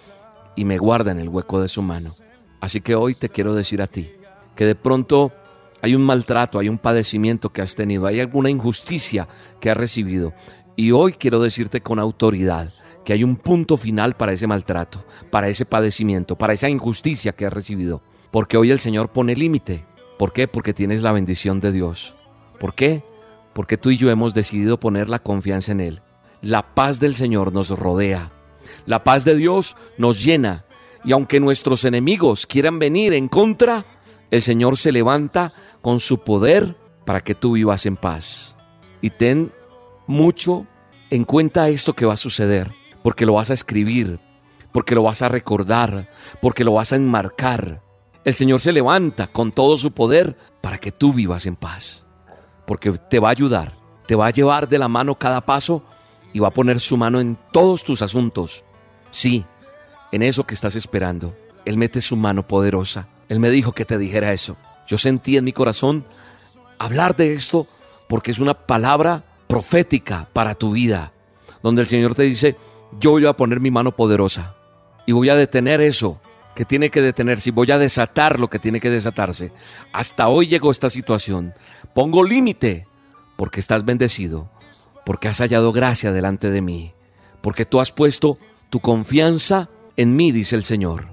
[0.55, 2.13] y me guarda en el hueco de su mano.
[2.62, 4.12] Así que hoy te quiero decir a ti
[4.55, 5.31] que de pronto
[5.81, 9.27] hay un maltrato, hay un padecimiento que has tenido, hay alguna injusticia
[9.62, 10.33] que has recibido.
[10.79, 12.71] Y hoy quiero decirte con autoridad
[13.03, 17.45] que hay un punto final para ese maltrato, para ese padecimiento, para esa injusticia que
[17.45, 18.01] has recibido.
[18.31, 19.83] Porque hoy el Señor pone límite.
[20.17, 20.47] ¿Por qué?
[20.47, 22.15] Porque tienes la bendición de Dios.
[22.61, 23.03] ¿Por qué?
[23.51, 26.01] Porque tú y yo hemos decidido poner la confianza en Él.
[26.41, 28.31] La paz del Señor nos rodea.
[28.85, 30.63] La paz de Dios nos llena.
[31.03, 33.83] Y aunque nuestros enemigos quieran venir en contra,
[34.31, 38.55] el Señor se levanta con su poder para que tú vivas en paz.
[39.01, 39.51] Y ten
[40.09, 40.65] mucho
[41.11, 44.19] en cuenta esto que va a suceder porque lo vas a escribir,
[44.71, 46.09] porque lo vas a recordar,
[46.41, 47.83] porque lo vas a enmarcar.
[48.25, 52.05] El Señor se levanta con todo su poder para que tú vivas en paz,
[52.65, 53.71] porque te va a ayudar,
[54.07, 55.83] te va a llevar de la mano cada paso
[56.33, 58.65] y va a poner su mano en todos tus asuntos.
[59.11, 59.45] Sí,
[60.11, 61.35] en eso que estás esperando.
[61.65, 63.07] Él mete su mano poderosa.
[63.29, 64.57] Él me dijo que te dijera eso.
[64.87, 66.03] Yo sentí en mi corazón
[66.79, 67.67] hablar de esto
[68.07, 71.12] porque es una palabra profética para tu vida,
[71.63, 72.55] donde el Señor te dice,
[72.99, 74.55] yo voy a poner mi mano poderosa
[75.07, 76.21] y voy a detener eso
[76.53, 79.51] que tiene que detenerse y voy a desatar lo que tiene que desatarse.
[79.91, 81.55] Hasta hoy llegó esta situación.
[81.95, 82.85] Pongo límite
[83.38, 84.51] porque estás bendecido,
[85.03, 86.93] porque has hallado gracia delante de mí,
[87.41, 88.38] porque tú has puesto
[88.69, 91.07] tu confianza en mí, dice el Señor.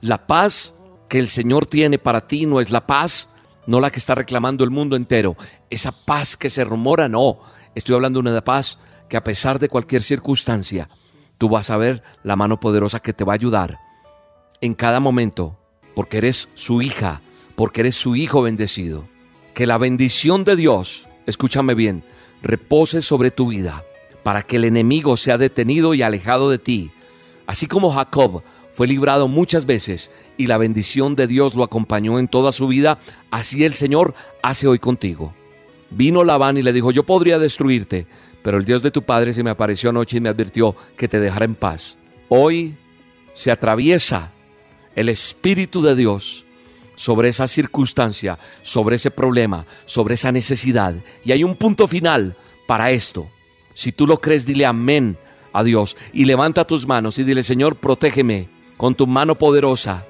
[0.00, 0.74] La paz
[1.10, 3.28] que el Señor tiene para ti no es la paz,
[3.66, 5.36] no la que está reclamando el mundo entero.
[5.68, 7.40] Esa paz que se rumora, no.
[7.74, 10.88] Estoy hablando de una paz que a pesar de cualquier circunstancia,
[11.38, 13.78] tú vas a ver la mano poderosa que te va a ayudar
[14.60, 15.58] en cada momento,
[15.94, 17.20] porque eres su hija,
[17.54, 19.06] porque eres su hijo bendecido.
[19.52, 22.04] Que la bendición de Dios, escúchame bien,
[22.42, 23.84] repose sobre tu vida,
[24.22, 26.92] para que el enemigo sea detenido y alejado de ti.
[27.46, 32.28] Así como Jacob fue librado muchas veces y la bendición de Dios lo acompañó en
[32.28, 32.98] toda su vida,
[33.30, 35.34] así el Señor hace hoy contigo.
[35.94, 38.06] Vino Labán y le dijo, yo podría destruirte,
[38.42, 41.20] pero el Dios de tu padre se me apareció anoche y me advirtió que te
[41.20, 41.98] dejara en paz.
[42.28, 42.76] Hoy
[43.32, 44.32] se atraviesa
[44.96, 46.44] el Espíritu de Dios
[46.96, 50.94] sobre esa circunstancia, sobre ese problema, sobre esa necesidad.
[51.24, 53.28] Y hay un punto final para esto.
[53.74, 55.18] Si tú lo crees, dile amén
[55.52, 60.06] a Dios y levanta tus manos y dile, Señor, protégeme con tu mano poderosa,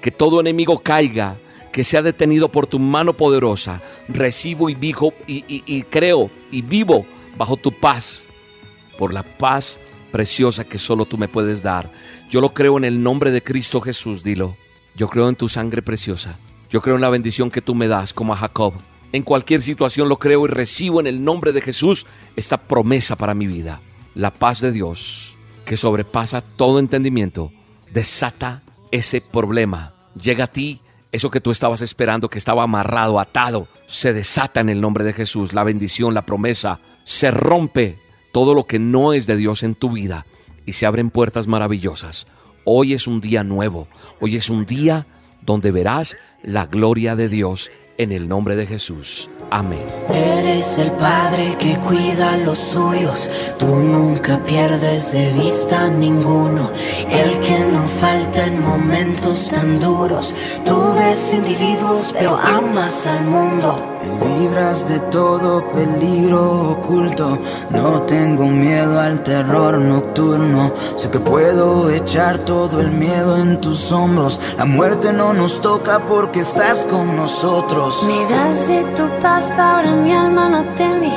[0.00, 1.38] que todo enemigo caiga,
[1.72, 3.82] que sea detenido por tu mano poderosa.
[4.08, 7.06] Recibo y, vivo, y, y creo y vivo
[7.36, 8.24] bajo tu paz,
[8.98, 9.78] por la paz
[10.10, 11.90] preciosa que solo tú me puedes dar.
[12.30, 14.56] Yo lo creo en el nombre de Cristo Jesús, dilo.
[14.94, 16.38] Yo creo en tu sangre preciosa.
[16.68, 18.74] Yo creo en la bendición que tú me das como a Jacob.
[19.12, 22.06] En cualquier situación lo creo y recibo en el nombre de Jesús
[22.36, 23.80] esta promesa para mi vida.
[24.14, 27.52] La paz de Dios, que sobrepasa todo entendimiento,
[27.92, 29.94] desata ese problema.
[30.20, 30.80] Llega a ti
[31.12, 35.12] eso que tú estabas esperando, que estaba amarrado, atado, se desata en el nombre de
[35.12, 35.52] Jesús.
[35.52, 37.98] La bendición, la promesa, se rompe
[38.32, 40.26] todo lo que no es de Dios en tu vida.
[40.66, 42.28] y se abren puertas maravillosas.
[42.64, 43.88] Hoy es un día nuevo,
[44.20, 45.06] hoy es un día
[45.40, 49.28] donde verás la gloria de Dios en el nombre de Jesús.
[49.50, 49.84] Amén.
[50.08, 56.70] Eres el padre que cuida los suyos, tú nunca pierdes de vista ninguno,
[57.10, 60.34] el que no falta en momentos tan duros.
[60.64, 63.99] Tú ves individuos, pero amas al mundo.
[64.22, 67.38] Libras de todo peligro oculto.
[67.70, 70.72] No tengo miedo al terror nocturno.
[70.96, 74.38] Sé que puedo echar todo el miedo en tus hombros.
[74.58, 78.02] La muerte no nos toca porque estás con nosotros.
[78.04, 81.12] Me das de tu paz, ahora mi alma no teme.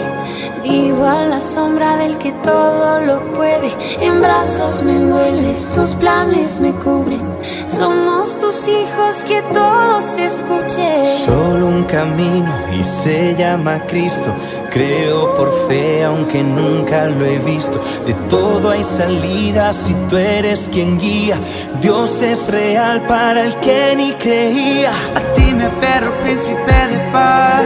[0.64, 3.70] Vivo a la sombra del que todo lo puede.
[4.00, 7.22] En brazos me envuelves, tus planes me cubren.
[7.68, 11.06] Somos tus hijos, que todos se escuchen.
[11.26, 14.34] Solo un camino y se llama Cristo.
[14.72, 17.80] Creo por fe, aunque nunca lo he visto.
[18.06, 21.38] De todo hay salida si tú eres quien guía.
[21.82, 24.92] Dios es real para el que ni creía.
[25.16, 27.64] A ti me aferro, príncipe de paz.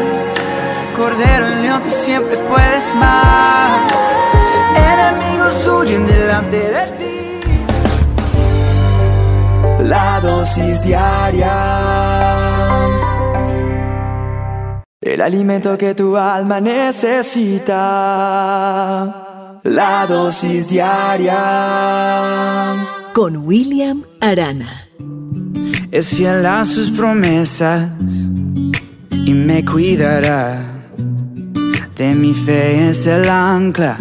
[0.95, 3.91] Cordero en león, tú siempre puedes más.
[4.93, 7.07] Enemigos huyen delante de ti.
[9.83, 12.46] La dosis diaria.
[15.07, 17.77] El alimento que tu alma necesita.
[19.63, 21.33] La dosis diaria.
[23.13, 24.89] Con William Arana.
[25.91, 27.89] Es fiel a sus promesas
[29.25, 30.61] y me cuidará.
[31.95, 33.95] De mi fe es el ancla,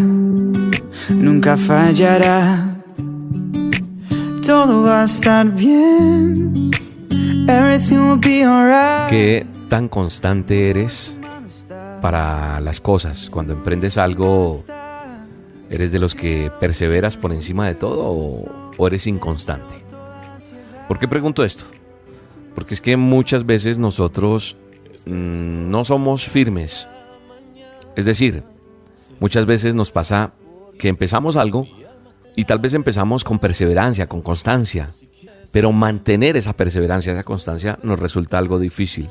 [1.08, 2.82] nunca fallará.
[4.44, 6.72] Todo va a estar bien.
[7.46, 9.08] Everything will be alright.
[9.08, 11.18] ¿Qué tan constante eres
[12.00, 13.28] para las cosas?
[13.30, 14.60] Cuando emprendes algo,
[15.70, 18.04] ¿eres de los que perseveras por encima de todo
[18.78, 19.74] o, eres inconstante?
[20.88, 21.64] ¿Por qué pregunto esto?
[22.54, 24.56] Porque es que muchas veces nosotros
[25.06, 26.86] mm, no somos firmes.
[27.96, 28.44] Es decir,
[29.20, 30.32] muchas veces nos pasa
[30.78, 31.66] que empezamos algo
[32.36, 34.90] y tal vez empezamos con perseverancia, con constancia,
[35.52, 39.08] pero mantener esa perseverancia, esa constancia nos resulta algo difícil.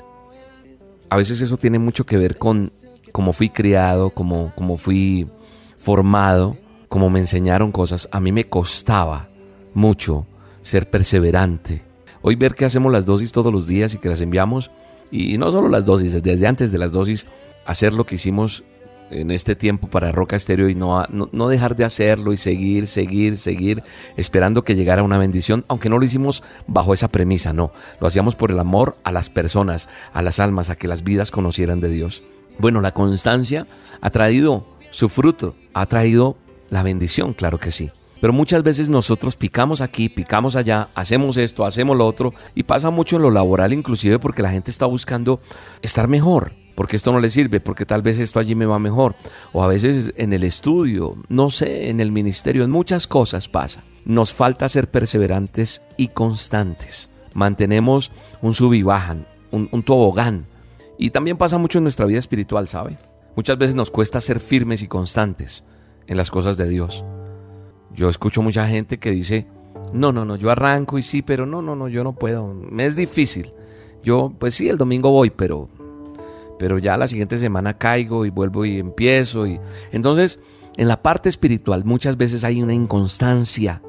[1.09, 2.71] A veces eso tiene mucho que ver con
[3.11, 5.27] cómo fui criado, cómo, cómo fui
[5.77, 6.57] formado,
[6.89, 8.09] cómo me enseñaron cosas.
[8.11, 9.27] A mí me costaba
[9.73, 10.25] mucho
[10.61, 11.83] ser perseverante.
[12.21, 14.71] Hoy ver que hacemos las dosis todos los días y que las enviamos,
[15.11, 17.27] y no solo las dosis, desde antes de las dosis,
[17.65, 18.63] hacer lo que hicimos
[19.11, 22.87] en este tiempo para Roca Estéreo y no, no, no, dejar de hacerlo y seguir,
[22.87, 23.83] seguir, seguir,
[24.17, 28.35] esperando que llegara una bendición, aunque no lo hicimos bajo esa premisa, no, lo hacíamos
[28.35, 31.89] por el amor a las personas, a las almas, a que las vidas conocieran de
[31.89, 32.23] Dios.
[32.57, 33.67] Bueno, la constancia
[34.01, 36.37] ha traído su fruto, ha traído
[36.69, 37.91] la bendición, claro que sí.
[38.21, 42.89] Pero muchas veces nosotros picamos aquí, picamos allá, hacemos esto, hacemos lo otro, y pasa
[42.89, 45.41] mucho en lo laboral inclusive porque la gente está buscando
[45.81, 49.15] estar mejor, porque esto no le sirve, porque tal vez esto allí me va mejor,
[49.53, 53.83] o a veces en el estudio, no sé, en el ministerio, en muchas cosas pasa.
[54.03, 57.09] Nos falta ser perseverantes y constantes.
[57.33, 58.11] Mantenemos
[58.41, 60.45] un sub y bajan, un, un tobogán.
[60.97, 62.97] Y también pasa mucho en nuestra vida espiritual, ¿sabe?
[63.35, 65.63] Muchas veces nos cuesta ser firmes y constantes
[66.07, 67.03] en las cosas de Dios.
[67.93, 69.47] Yo escucho mucha gente que dice,
[69.93, 72.85] no, no, no, yo arranco y sí, pero no, no, no, yo no puedo, me
[72.85, 73.53] es difícil.
[74.03, 75.69] Yo, pues sí, el domingo voy, pero,
[76.57, 79.45] pero ya la siguiente semana caigo y vuelvo y empiezo.
[79.47, 79.59] Y...
[79.91, 80.39] Entonces,
[80.77, 83.81] en la parte espiritual muchas veces hay una inconstancia.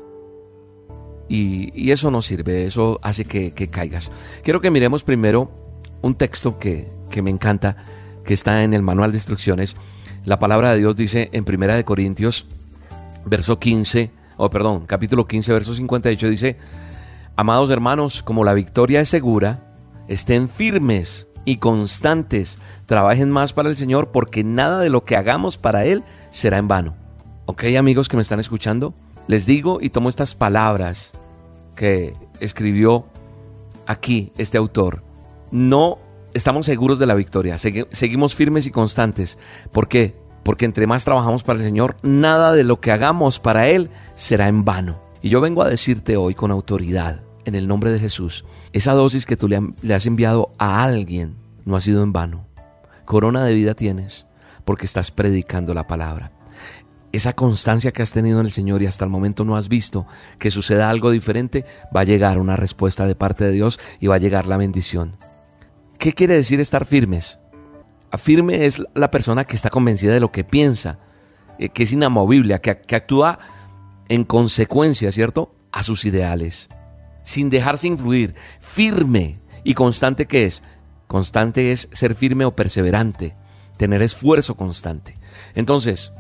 [1.29, 4.13] Y, y eso no sirve, eso hace que, que, caigas.
[4.45, 5.51] Quiero que miremos primero
[6.03, 7.77] un texto que, que me encanta,
[8.25, 9.77] que está en el manual de instrucciones.
[10.25, 12.47] La palabra de Dios dice en Primera de Corintios,
[13.25, 16.57] verso 15, o oh, perdón, capítulo 15, verso 58, dice,
[17.35, 19.75] Amados hermanos, como la victoria es segura,
[20.09, 25.57] estén firmes y constantes, trabajen más para el Señor, porque nada de lo que hagamos
[25.57, 26.95] para Él será en vano.
[27.47, 28.93] ¿Ok, amigos que me están escuchando?
[29.29, 31.13] Les digo y tomo estas palabras
[31.75, 33.07] que escribió
[33.87, 35.03] aquí este autor.
[35.53, 35.99] No
[36.35, 39.39] estamos seguros de la victoria, seguimos firmes y constantes.
[39.73, 40.17] ¿Por qué?
[40.43, 44.49] Porque entre más trabajamos para el Señor, nada de lo que hagamos para Él será
[44.49, 45.01] en vano.
[45.23, 49.25] Y yo vengo a decirte hoy con autoridad, en el nombre de Jesús, esa dosis
[49.25, 52.45] que tú le has enviado a alguien no ha sido en vano.
[53.05, 54.27] Corona de vida tienes
[54.65, 56.33] porque estás predicando la palabra.
[57.13, 60.07] Esa constancia que has tenido en el Señor y hasta el momento no has visto
[60.39, 64.17] que suceda algo diferente, va a llegar una respuesta de parte de Dios y va
[64.17, 65.17] a llegar la bendición.
[65.99, 67.39] ¿Qué quiere decir estar firmes?
[68.19, 70.99] Firme es la persona que está convencida de lo que piensa,
[71.59, 73.39] que es inamovible, que, que actúa
[74.09, 75.55] en consecuencia, ¿cierto?
[75.71, 76.69] A sus ideales,
[77.27, 80.63] sin dejarse influir, firme y constante que es.
[81.09, 83.35] Constante es ser firme o perseverante,
[83.77, 85.19] tener esfuerzo constante.
[85.57, 86.13] Entonces,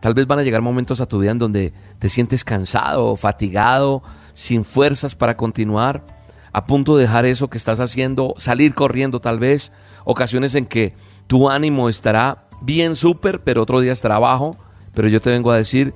[0.00, 4.04] tal vez van a llegar momentos a tu vida en donde te sientes cansado, fatigado,
[4.32, 6.06] sin fuerzas para continuar,
[6.52, 9.72] a punto de dejar eso que estás haciendo, salir corriendo tal vez,
[10.04, 10.94] ocasiones en que
[11.26, 14.56] tu ánimo estará bien súper, pero otro día estará bajo,
[14.92, 15.94] pero yo te vengo a decir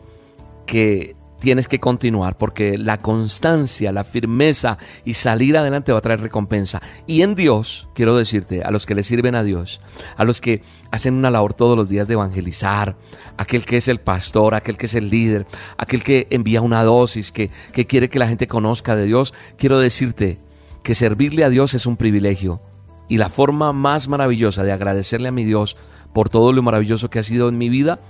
[0.66, 6.20] que tienes que continuar porque la constancia, la firmeza y salir adelante va a traer
[6.20, 6.82] recompensa.
[7.06, 9.80] Y en Dios, quiero decirte, a los que le sirven a Dios,
[10.16, 12.96] a los que hacen una labor todos los días de evangelizar,
[13.36, 15.46] aquel que es el pastor, aquel que es el líder,
[15.76, 19.78] aquel que envía una dosis, que, que quiere que la gente conozca de Dios, quiero
[19.78, 20.40] decirte
[20.82, 22.62] que servirle a Dios es un privilegio.
[23.10, 25.78] Y la forma más maravillosa de agradecerle a mi Dios
[26.12, 28.00] por todo lo maravilloso que ha sido en mi vida,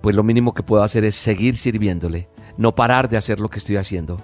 [0.00, 3.58] pues lo mínimo que puedo hacer es seguir sirviéndole no parar de hacer lo que
[3.58, 4.20] estoy haciendo.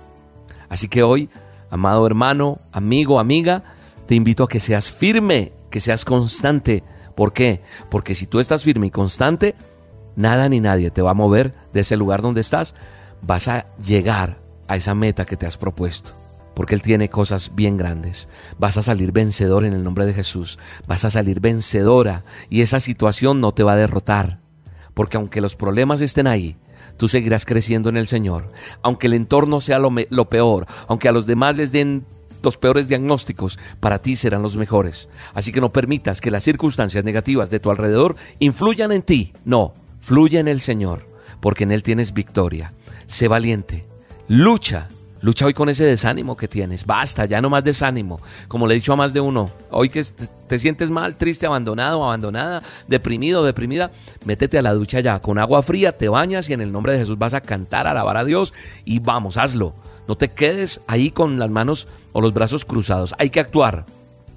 [0.69, 1.29] Así que hoy,
[1.71, 3.65] amado hermano, amigo, amiga,
[4.07, 6.83] te invito a que seas firme, que seas constante.
[7.15, 7.63] ¿Por qué?
[7.91, 9.55] Porque si tú estás firme y constante,
[10.17, 12.75] nada ni nadie te va a mover de ese lugar donde estás.
[13.23, 16.13] Vas a llegar a esa meta que te has propuesto.
[16.55, 18.29] Porque Él tiene cosas bien grandes.
[18.59, 20.59] Vas a salir vencedor en el nombre de Jesús.
[20.87, 22.25] Vas a salir vencedora.
[22.51, 24.41] Y esa situación no te va a derrotar.
[24.95, 26.57] Porque aunque los problemas estén ahí,
[26.99, 28.53] tú seguirás creciendo en el Señor.
[28.83, 32.05] Aunque el entorno sea lo, peor, aunque a los demás les den
[32.43, 35.09] los peores diagnósticos, para ti serán los mejores.
[35.33, 39.33] Así que no permitas que las circunstancias negativas de tu alrededor influyan en ti.
[39.45, 41.09] No, fluye en el Señor,
[41.41, 42.75] porque en Él tienes victoria.
[43.07, 43.87] Sé valiente,
[44.29, 44.89] lucha
[45.21, 46.87] Lucha hoy con ese desánimo que tienes.
[46.87, 48.21] Basta, ya no más desánimo.
[48.47, 50.05] Como le he dicho a más de uno, hoy que
[50.47, 53.91] te sientes mal, triste, abandonado, abandonada, deprimido, deprimida,
[54.25, 55.21] métete a la ducha ya.
[55.21, 58.17] Con agua fría te bañas y en el nombre de Jesús vas a cantar, alabar
[58.17, 58.55] a Dios
[58.85, 59.75] y vamos, hazlo.
[60.07, 63.15] No te quedes ahí con las manos o los brazos cruzados.
[63.19, 63.87] Hay que actuar.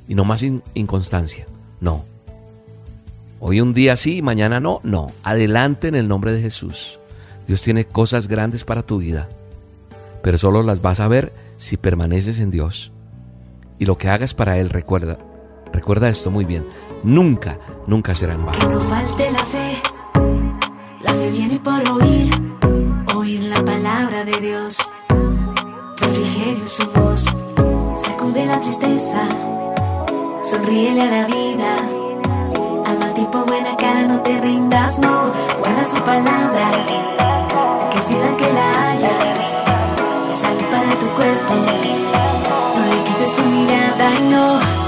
[0.07, 1.45] Y no más inconstancia.
[1.79, 2.05] No.
[3.39, 4.81] Hoy un día sí, mañana no.
[4.83, 5.11] No.
[5.23, 6.99] Adelante en el nombre de Jesús.
[7.47, 9.29] Dios tiene cosas grandes para tu vida
[10.21, 12.91] pero solo las vas a ver si permaneces en Dios.
[13.79, 15.17] Y lo que hagas para Él, recuerda,
[15.73, 16.65] recuerda esto muy bien,
[17.03, 17.57] nunca,
[17.87, 18.45] nunca será en.
[18.45, 19.77] Que no falte la fe,
[21.01, 22.33] la fe viene por oír,
[23.15, 24.77] oír la palabra de Dios,
[25.97, 27.25] refrigerio su voz,
[27.95, 29.27] sacude la tristeza,
[30.43, 31.75] sonríele a la vida,
[32.85, 38.37] al mal tiempo buena cara no te rindas, no, guarda su palabra, que es vida
[38.37, 39.50] que la haya
[41.01, 41.53] tu cuerpo.
[42.75, 44.80] No le quites tu mirada y no.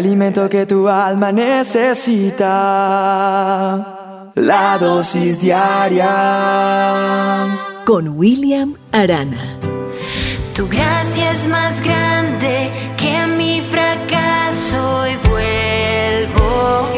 [0.00, 2.56] Alimento que tu alma necesita.
[4.34, 6.08] La dosis diaria.
[7.84, 9.58] Con William Arana.
[10.54, 16.88] Tu gracia es más grande que mi fracaso y vuelvo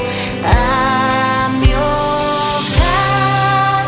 [0.47, 3.85] a mi hogar.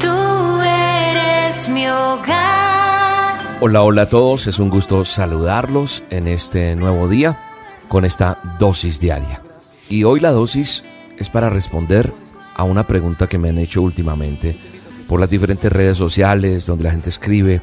[0.00, 0.16] Tú
[0.60, 3.58] eres mi hogar.
[3.60, 7.38] Hola, hola a todos, es un gusto saludarlos en este nuevo día
[7.92, 9.42] con esta dosis diaria.
[9.90, 10.82] Y hoy la dosis
[11.18, 12.10] es para responder
[12.56, 14.56] a una pregunta que me han hecho últimamente
[15.06, 17.60] por las diferentes redes sociales donde la gente escribe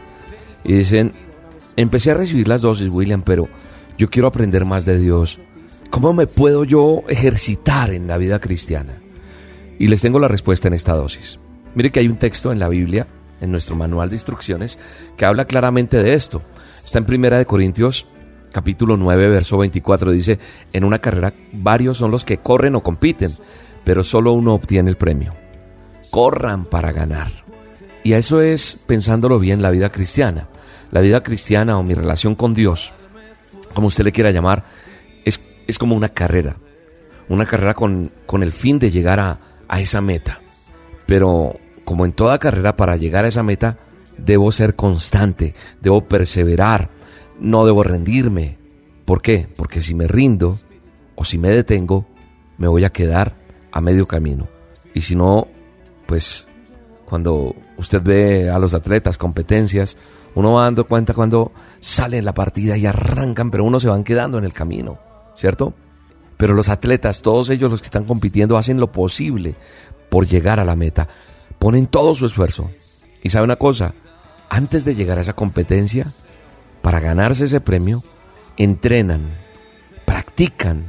[0.63, 1.13] y dicen,
[1.78, 3.50] empecé a recibir las dosis, William, pero
[3.98, 5.42] yo quiero aprender más de Dios.
[5.89, 9.02] ¿Cómo me puedo yo ejercitar en la vida cristiana?
[9.80, 11.39] Y les tengo la respuesta en esta dosis.
[11.74, 13.08] Mire que hay un texto en la Biblia,
[13.42, 14.77] en nuestro manual de instrucciones,
[15.17, 16.44] que habla claramente de esto.
[16.86, 18.06] Está en Primera de Corintios
[18.52, 20.39] capítulo 9, verso 24 dice,
[20.73, 23.31] en una carrera varios son los que corren o compiten,
[23.83, 25.33] pero solo uno obtiene el premio.
[26.12, 27.27] Corran para ganar.
[28.04, 30.47] Y eso es, pensándolo bien, la vida cristiana.
[30.91, 32.93] La vida cristiana o mi relación con Dios,
[33.73, 34.63] como usted le quiera llamar,
[35.25, 36.56] es, es como una carrera.
[37.27, 40.41] Una carrera con, con el fin de llegar a, a esa meta.
[41.06, 43.77] Pero como en toda carrera, para llegar a esa meta,
[44.17, 46.89] debo ser constante, debo perseverar,
[47.40, 48.58] no debo rendirme.
[49.06, 49.48] ¿Por qué?
[49.56, 50.58] Porque si me rindo
[51.15, 52.06] o si me detengo,
[52.58, 53.33] me voy a quedar
[53.71, 54.48] a medio camino.
[54.94, 55.48] Y si no,
[56.06, 56.48] pues
[57.06, 59.98] Cuando usted ve a los atletas, competencias,
[60.35, 64.37] uno va dando cuenta cuando salen la partida y arrancan, pero uno se van quedando
[64.37, 65.00] en el camino,
[65.33, 65.73] ¿cierto?
[66.37, 69.56] Pero los atletas, todos ellos los que están compitiendo, hacen lo posible
[70.10, 71.08] por llegar a la meta.
[71.58, 72.69] Ponen todo su esfuerzo.
[73.23, 73.96] Y sabe una cosa,
[74.48, 76.06] antes de llegar a esa competencia,
[76.82, 78.04] para ganarse ese premio,
[78.58, 79.21] entrenan,
[80.06, 80.86] practican,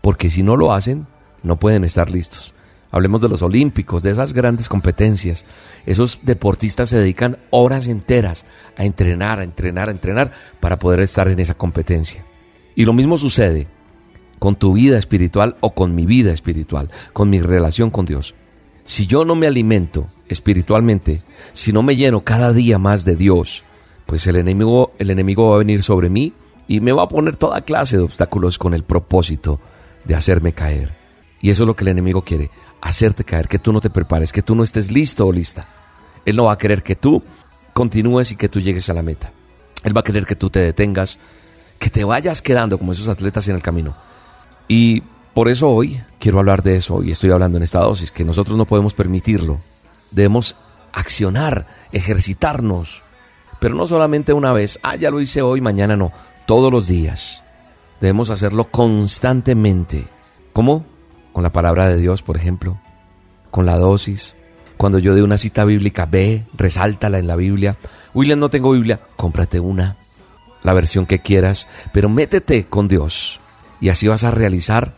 [0.00, 1.06] porque si no lo hacen,
[1.42, 2.54] no pueden estar listos.
[2.90, 5.44] Hablemos de los olímpicos, de esas grandes competencias.
[5.84, 8.46] Esos deportistas se dedican horas enteras
[8.76, 12.24] a entrenar, a entrenar, a entrenar para poder estar en esa competencia.
[12.74, 13.66] Y lo mismo sucede
[14.38, 18.34] con tu vida espiritual o con mi vida espiritual, con mi relación con Dios.
[18.84, 21.20] Si yo no me alimento espiritualmente,
[21.52, 23.64] si no me lleno cada día más de Dios,
[24.08, 26.32] pues el enemigo, el enemigo va a venir sobre mí
[26.66, 29.60] y me va a poner toda clase de obstáculos con el propósito
[30.06, 30.96] de hacerme caer.
[31.42, 32.50] Y eso es lo que el enemigo quiere,
[32.80, 35.68] hacerte caer, que tú no te prepares, que tú no estés listo o lista.
[36.24, 37.22] Él no va a querer que tú
[37.74, 39.30] continúes y que tú llegues a la meta.
[39.84, 41.18] Él va a querer que tú te detengas,
[41.78, 43.94] que te vayas quedando como esos atletas en el camino.
[44.68, 45.02] Y
[45.34, 48.56] por eso hoy quiero hablar de eso y estoy hablando en esta dosis, que nosotros
[48.56, 49.58] no podemos permitirlo.
[50.12, 50.56] Debemos
[50.94, 53.02] accionar, ejercitarnos,
[53.60, 56.12] pero no solamente una vez, ah, ya lo hice hoy, mañana no,
[56.46, 57.42] todos los días.
[58.00, 60.06] Debemos hacerlo constantemente.
[60.52, 60.84] ¿Cómo?
[61.32, 62.78] Con la palabra de Dios, por ejemplo,
[63.50, 64.34] con la dosis.
[64.76, 67.76] Cuando yo dé una cita bíblica, ve, resáltala en la Biblia.
[68.14, 69.96] William, no tengo Biblia, cómprate una,
[70.62, 73.40] la versión que quieras, pero métete con Dios
[73.80, 74.94] y así vas a realizar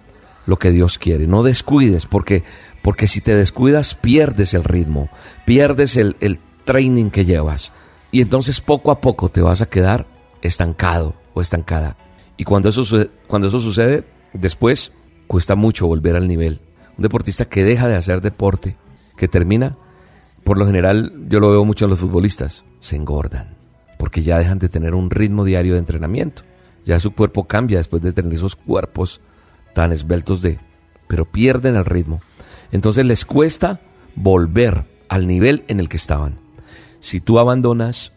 [0.47, 1.27] lo que Dios quiere.
[1.27, 2.45] No descuides, porque,
[2.83, 5.09] porque si te descuidas pierdes el ritmo,
[5.45, 7.73] pierdes el, el training que llevas.
[8.13, 10.07] Y entonces poco a poco te vas a quedar
[10.43, 11.97] estancado o estancada.
[12.37, 12.83] Y cuando eso,
[13.27, 14.93] cuando eso sucede, después
[15.27, 16.61] cuesta mucho volver al nivel.
[16.97, 18.77] Un deportista que deja de hacer deporte,
[19.17, 19.77] que termina,
[20.45, 23.57] por lo general yo lo veo mucho en los futbolistas, se engordan,
[23.99, 26.43] porque ya dejan de tener un ritmo diario de entrenamiento.
[26.85, 29.21] Ya su cuerpo cambia después de tener esos cuerpos
[29.75, 30.59] tan esbeltos de...
[31.07, 32.19] pero pierden el ritmo.
[32.73, 33.81] Entonces les cuesta
[34.17, 36.41] volver al nivel en el que estaban.
[37.01, 38.12] Si tú abandonas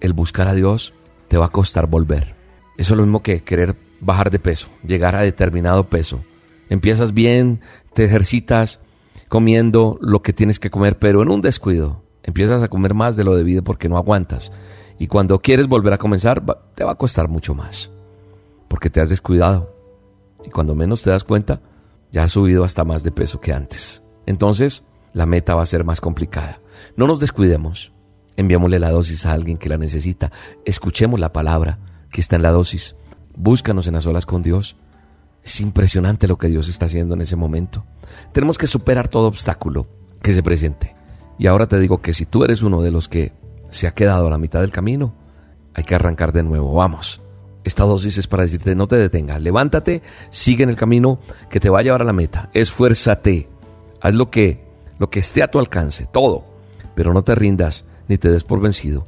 [0.00, 0.94] el buscar a Dios,
[1.28, 2.34] te va a costar volver.
[2.78, 6.20] Eso es lo mismo que querer bajar de peso, llegar a determinado peso.
[6.68, 7.60] Empiezas bien,
[7.92, 8.80] te ejercitas
[9.28, 13.24] comiendo lo que tienes que comer, pero en un descuido empiezas a comer más de
[13.24, 14.52] lo debido porque no aguantas.
[14.98, 16.42] Y cuando quieres volver a comenzar,
[16.74, 17.90] te va a costar mucho más,
[18.68, 19.74] porque te has descuidado.
[20.44, 21.60] Y cuando menos te das cuenta,
[22.12, 24.02] ya has subido hasta más de peso que antes.
[24.26, 26.60] Entonces, la meta va a ser más complicada.
[26.96, 27.92] No nos descuidemos.
[28.40, 30.32] Enviémosle la dosis a alguien que la necesita.
[30.64, 31.78] Escuchemos la palabra
[32.10, 32.96] que está en la dosis.
[33.36, 34.76] Búscanos en las olas con Dios.
[35.44, 37.84] Es impresionante lo que Dios está haciendo en ese momento.
[38.32, 39.88] Tenemos que superar todo obstáculo
[40.22, 40.96] que se presente.
[41.38, 43.34] Y ahora te digo que si tú eres uno de los que
[43.68, 45.12] se ha quedado a la mitad del camino,
[45.74, 46.72] hay que arrancar de nuevo.
[46.72, 47.20] Vamos.
[47.62, 51.20] Esta dosis es para decirte no te detengas, levántate, sigue en el camino
[51.50, 52.48] que te va a llevar a la meta.
[52.54, 53.50] Esfuérzate.
[54.00, 54.64] Haz lo que
[54.98, 56.46] lo que esté a tu alcance, todo,
[56.94, 59.06] pero no te rindas ni te des por vencido,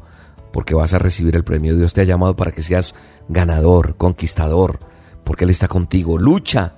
[0.52, 1.76] porque vas a recibir el premio.
[1.76, 2.94] Dios te ha llamado para que seas
[3.28, 4.78] ganador, conquistador,
[5.24, 6.18] porque Él está contigo.
[6.18, 6.76] Lucha,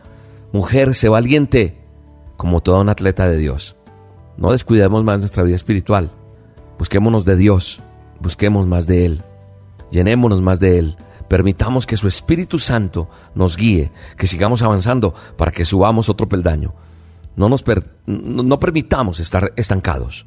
[0.50, 1.84] mujer, sé valiente,
[2.38, 3.76] como toda una atleta de Dios.
[4.38, 6.12] No descuidemos más nuestra vida espiritual.
[6.78, 7.80] Busquémonos de Dios,
[8.20, 9.22] busquemos más de Él,
[9.90, 10.96] llenémonos más de Él.
[11.28, 16.72] Permitamos que su Espíritu Santo nos guíe, que sigamos avanzando para que subamos otro peldaño.
[17.36, 17.62] No, nos
[18.06, 20.26] no permitamos estar estancados.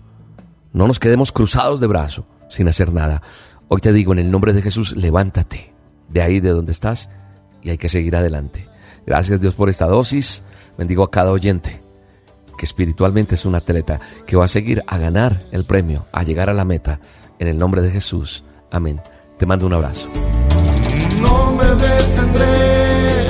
[0.73, 3.21] No nos quedemos cruzados de brazo sin hacer nada.
[3.67, 5.73] Hoy te digo en el nombre de Jesús, levántate
[6.09, 7.09] de ahí de donde estás
[7.61, 8.67] y hay que seguir adelante.
[9.05, 10.43] Gracias Dios por esta dosis.
[10.77, 11.81] Bendigo a cada oyente
[12.57, 16.49] que espiritualmente es un atleta que va a seguir a ganar el premio, a llegar
[16.49, 16.99] a la meta.
[17.39, 18.43] En el nombre de Jesús.
[18.71, 18.99] Amén.
[19.37, 20.09] Te mando un abrazo.
[21.21, 23.29] No me detendré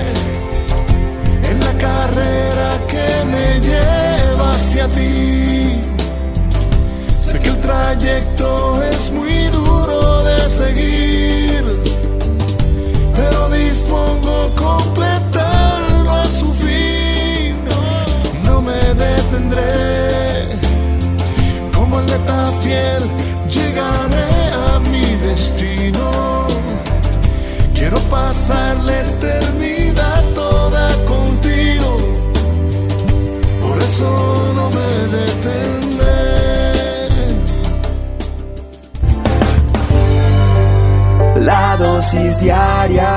[1.44, 5.17] en la carrera que me lleva hacia ti
[8.10, 11.64] es muy duro de seguir,
[13.16, 17.56] pero dispongo completarlo a su fin.
[18.46, 20.48] No me detendré,
[21.74, 23.04] como atleta fiel,
[23.50, 26.48] llegaré a mi destino.
[27.74, 31.98] Quiero pasar la eternidad toda contigo,
[33.62, 35.87] por eso no me detendré.
[41.40, 43.08] La dosis diaria.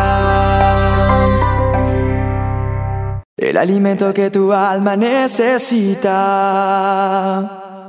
[3.36, 6.10] El alimento que tu alma necesita.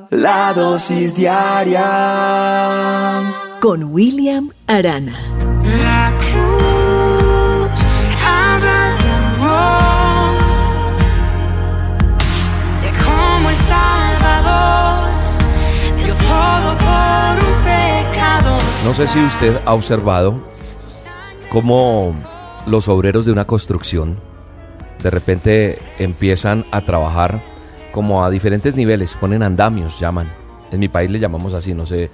[0.10, 1.82] La dosis diaria
[3.60, 5.20] con William Arana.
[5.64, 6.71] La cruz
[18.84, 20.42] No sé si usted ha observado
[21.52, 22.16] cómo
[22.66, 24.20] los obreros de una construcción
[25.04, 27.42] de repente empiezan a trabajar
[27.92, 30.32] como a diferentes niveles, ponen andamios, llaman.
[30.72, 32.10] En mi país le llamamos así, no sé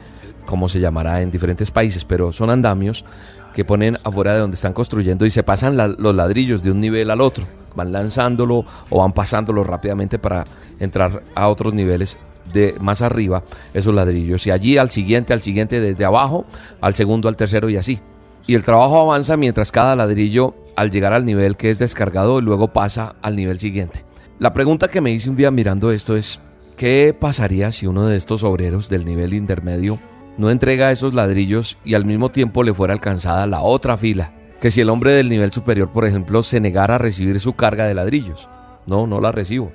[0.45, 3.05] cómo se llamará en diferentes países, pero son andamios
[3.53, 7.09] que ponen afuera de donde están construyendo y se pasan los ladrillos de un nivel
[7.11, 7.45] al otro.
[7.75, 10.45] Van lanzándolo o van pasándolo rápidamente para
[10.79, 12.17] entrar a otros niveles
[12.53, 13.43] de más arriba
[13.73, 14.45] esos ladrillos.
[14.47, 16.45] Y allí al siguiente, al siguiente, desde abajo,
[16.81, 17.99] al segundo, al tercero y así.
[18.47, 22.71] Y el trabajo avanza mientras cada ladrillo, al llegar al nivel que es descargado, luego
[22.71, 24.05] pasa al nivel siguiente.
[24.39, 26.39] La pregunta que me hice un día mirando esto es,
[26.77, 29.99] ¿qué pasaría si uno de estos obreros del nivel intermedio
[30.37, 34.31] no entrega esos ladrillos y al mismo tiempo le fuera alcanzada la otra fila?
[34.61, 37.85] Que si el hombre del nivel superior, por ejemplo, se negara a recibir su carga
[37.85, 38.47] de ladrillos.
[38.85, 39.71] No, no la recibo.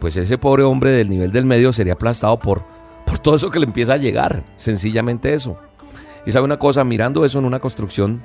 [0.00, 2.64] Pues ese pobre hombre del nivel del medio sería aplastado por,
[3.06, 4.42] por todo eso que le empieza a llegar.
[4.56, 5.58] Sencillamente eso.
[6.26, 8.22] Y sabe una cosa, mirando eso en una construcción,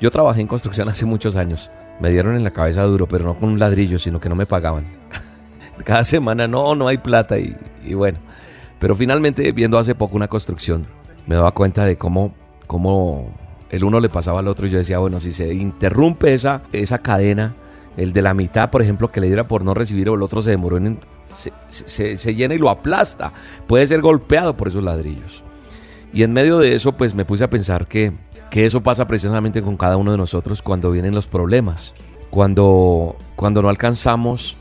[0.00, 1.70] yo trabajé en construcción hace muchos años.
[2.00, 4.46] Me dieron en la cabeza duro, pero no con un ladrillo, sino que no me
[4.46, 4.86] pagaban.
[5.84, 7.54] Cada semana no, no hay plata y,
[7.94, 8.18] bueno.
[8.78, 10.86] Pero finalmente, viendo hace poco una construcción,
[11.26, 12.34] me daba cuenta de cómo,
[12.66, 13.32] cómo
[13.70, 16.98] el uno le pasaba al otro y yo decía, bueno, si se interrumpe esa, esa
[16.98, 17.54] cadena,
[17.96, 20.42] el de la mitad, por ejemplo, que le diera por no recibir o el otro
[20.42, 20.98] se demoró en...
[21.32, 23.32] Se, llena y lo aplasta.
[23.66, 25.42] Puede ser golpeado por esos ladrillos.
[26.12, 28.12] Y en medio de eso, pues me puse a pensar que,
[28.50, 31.94] que eso pasa precisamente con cada uno de nosotros cuando vienen los problemas.
[32.30, 34.56] Cuando, cuando no alcanzamos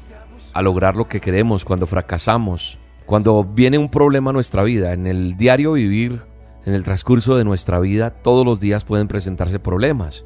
[0.53, 5.07] a lograr lo que queremos, cuando fracasamos, cuando viene un problema a nuestra vida, en
[5.07, 6.21] el diario vivir,
[6.65, 10.25] en el transcurso de nuestra vida, todos los días pueden presentarse problemas.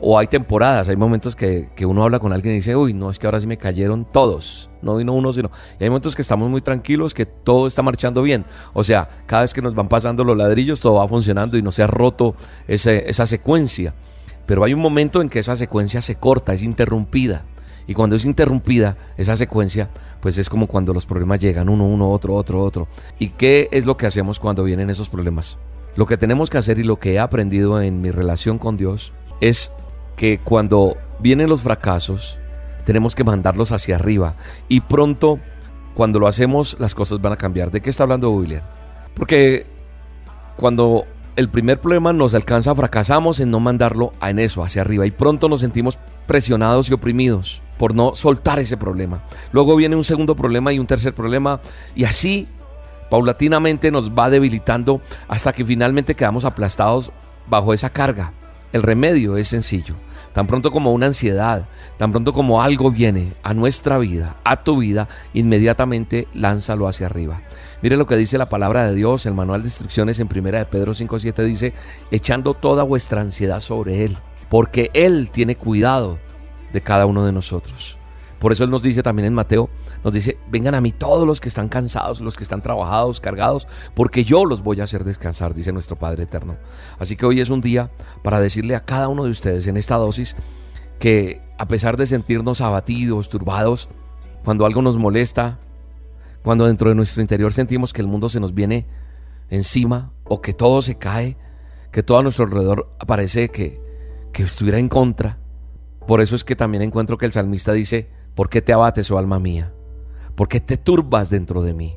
[0.00, 3.10] O hay temporadas, hay momentos que, que uno habla con alguien y dice, uy, no,
[3.10, 4.68] es que ahora sí me cayeron todos.
[4.82, 5.50] No vino uno, sino...
[5.80, 8.44] Y hay momentos que estamos muy tranquilos, que todo está marchando bien.
[8.74, 11.70] O sea, cada vez que nos van pasando los ladrillos, todo va funcionando y no
[11.72, 12.34] se ha roto
[12.68, 13.94] ese- esa secuencia.
[14.46, 17.44] Pero hay un momento en que esa secuencia se corta, es interrumpida.
[17.86, 19.90] Y cuando es interrumpida esa secuencia,
[20.20, 22.88] pues es como cuando los problemas llegan uno, uno, otro, otro, otro.
[23.18, 25.58] ¿Y qué es lo que hacemos cuando vienen esos problemas?
[25.96, 29.12] Lo que tenemos que hacer y lo que he aprendido en mi relación con Dios
[29.40, 29.70] es
[30.16, 32.38] que cuando vienen los fracasos,
[32.84, 34.34] tenemos que mandarlos hacia arriba.
[34.68, 35.40] Y pronto,
[35.94, 37.70] cuando lo hacemos, las cosas van a cambiar.
[37.70, 38.62] ¿De qué está hablando William?
[39.14, 39.66] Porque
[40.56, 41.06] cuando
[41.36, 45.06] el primer problema nos alcanza, fracasamos en no mandarlo en eso, hacia arriba.
[45.06, 49.22] Y pronto nos sentimos presionados y oprimidos por no soltar ese problema.
[49.52, 51.60] Luego viene un segundo problema y un tercer problema.
[51.94, 52.46] Y así,
[53.10, 57.10] paulatinamente, nos va debilitando hasta que finalmente quedamos aplastados
[57.48, 58.32] bajo esa carga.
[58.74, 59.94] El remedio es sencillo.
[60.32, 64.78] Tan pronto como una ansiedad, tan pronto como algo viene a nuestra vida, a tu
[64.78, 67.40] vida, inmediatamente lánzalo hacia arriba.
[67.82, 70.64] Mire lo que dice la palabra de Dios, el manual de instrucciones en primera de
[70.64, 71.72] Pedro 5.7 dice,
[72.10, 74.18] echando toda vuestra ansiedad sobre Él,
[74.48, 76.18] porque Él tiene cuidado
[76.72, 77.96] de cada uno de nosotros.
[78.40, 79.70] Por eso Él nos dice también en Mateo,
[80.04, 83.66] nos dice, vengan a mí todos los que están cansados, los que están trabajados, cargados,
[83.94, 86.56] porque yo los voy a hacer descansar, dice nuestro Padre Eterno.
[86.98, 87.90] Así que hoy es un día
[88.22, 90.36] para decirle a cada uno de ustedes en esta dosis
[90.98, 93.88] que a pesar de sentirnos abatidos, turbados,
[94.44, 95.58] cuando algo nos molesta,
[96.42, 98.86] cuando dentro de nuestro interior sentimos que el mundo se nos viene
[99.48, 101.38] encima o que todo se cae,
[101.90, 103.80] que todo a nuestro alrededor parece que,
[104.32, 105.38] que estuviera en contra.
[106.06, 109.16] Por eso es que también encuentro que el salmista dice, ¿por qué te abates, oh
[109.16, 109.72] alma mía?
[110.34, 111.96] ¿Por qué te turbas dentro de mí?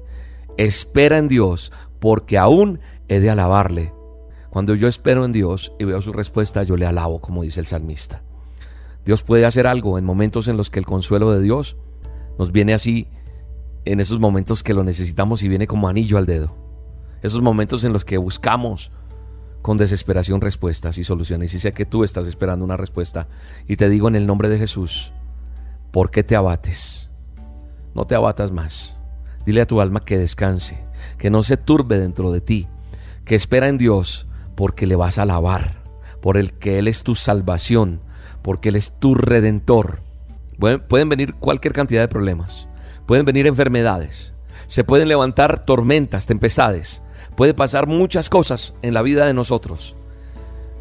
[0.57, 3.93] Espera en Dios, porque aún he de alabarle.
[4.49, 7.67] Cuando yo espero en Dios y veo su respuesta, yo le alabo, como dice el
[7.67, 8.23] salmista.
[9.05, 11.77] Dios puede hacer algo en momentos en los que el consuelo de Dios
[12.37, 13.07] nos viene así,
[13.85, 16.55] en esos momentos que lo necesitamos y viene como anillo al dedo.
[17.21, 18.91] Esos momentos en los que buscamos
[19.61, 21.53] con desesperación respuestas y soluciones.
[21.53, 23.27] Y sé que tú estás esperando una respuesta.
[23.67, 25.13] Y te digo en el nombre de Jesús,
[25.91, 27.06] ¿por qué te abates?
[27.97, 28.95] No te abatas más.
[29.43, 30.77] Dile a tu alma que descanse,
[31.17, 32.67] que no se turbe dentro de ti,
[33.25, 35.81] que espera en Dios porque le vas a alabar,
[36.21, 38.01] por el que Él es tu salvación,
[38.43, 40.01] porque Él es tu redentor.
[40.59, 42.67] Pueden, venir cualquier cantidad de problemas,
[43.07, 44.33] pueden venir enfermedades,
[44.67, 47.01] se pueden levantar tormentas, tempestades,
[47.35, 49.95] puede pasar muchas cosas en la vida de nosotros.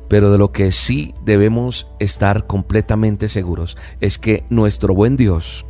[0.08, 5.65] Pero de lo que sí debemos estar completamente seguros es que nuestro buen Dios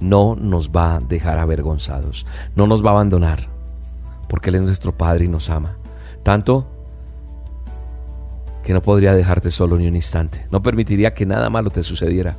[0.00, 3.48] no nos va a dejar avergonzados, no nos va a abandonar.
[4.28, 5.76] porque Él es nuestro Padre y nos ama.
[6.24, 6.66] Tanto
[8.64, 10.44] que no podría dejarte solo ni un instante.
[10.50, 12.36] No permitiría que nada malo te sucediera.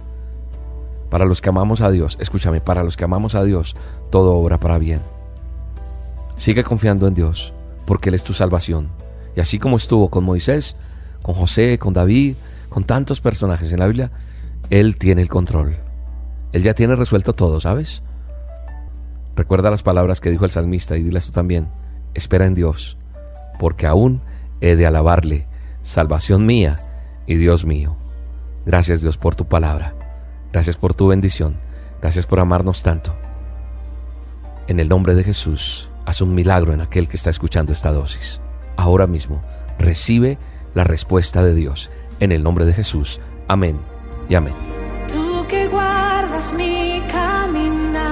[1.09, 3.77] Para los que amamos a Dios, escúchame, para los que amamos a Dios,
[4.09, 4.99] todo obra para bien.
[6.35, 7.53] Sigue confiando en Dios,
[7.85, 8.89] porque Él es tu salvación.
[9.37, 10.75] Y así como estuvo con Moisés,
[11.21, 12.35] con José, con David,
[12.67, 14.11] con tantos personajes en la Biblia,
[14.69, 15.77] Él tiene el control.
[16.53, 18.03] Él ya tiene resuelto todo, ¿sabes?
[19.35, 21.69] Recuerda las palabras que dijo el salmista y dilas tú también.
[22.13, 22.97] Espera en Dios,
[23.59, 24.21] porque aún
[24.61, 25.45] he de alabarle,
[25.83, 26.81] salvación mía
[27.27, 27.95] y Dios mío.
[28.65, 29.93] Gracias Dios por tu palabra.
[30.51, 31.57] Gracias por tu bendición.
[32.01, 33.15] Gracias por amarnos tanto.
[34.67, 38.41] En el nombre de Jesús, haz un milagro en aquel que está escuchando esta dosis.
[38.75, 39.41] Ahora mismo,
[39.77, 40.37] recibe
[40.73, 41.91] la respuesta de Dios.
[42.19, 43.19] En el nombre de Jesús.
[43.47, 43.79] Amén
[44.29, 44.76] y amén.
[45.71, 48.03] Guardas mi caminar,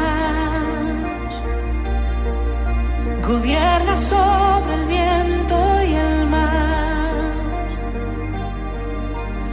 [3.26, 7.34] gobierna sobre el viento y el mar,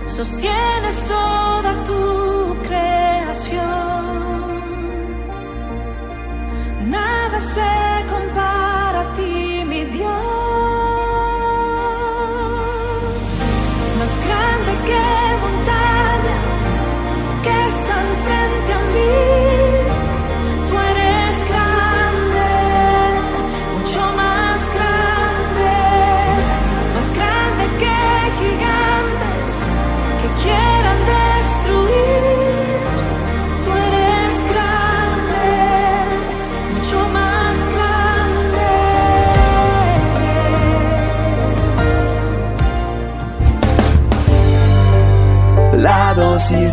[0.07, 3.61] sostienes toda tu creación,
[6.91, 8.82] nada se compara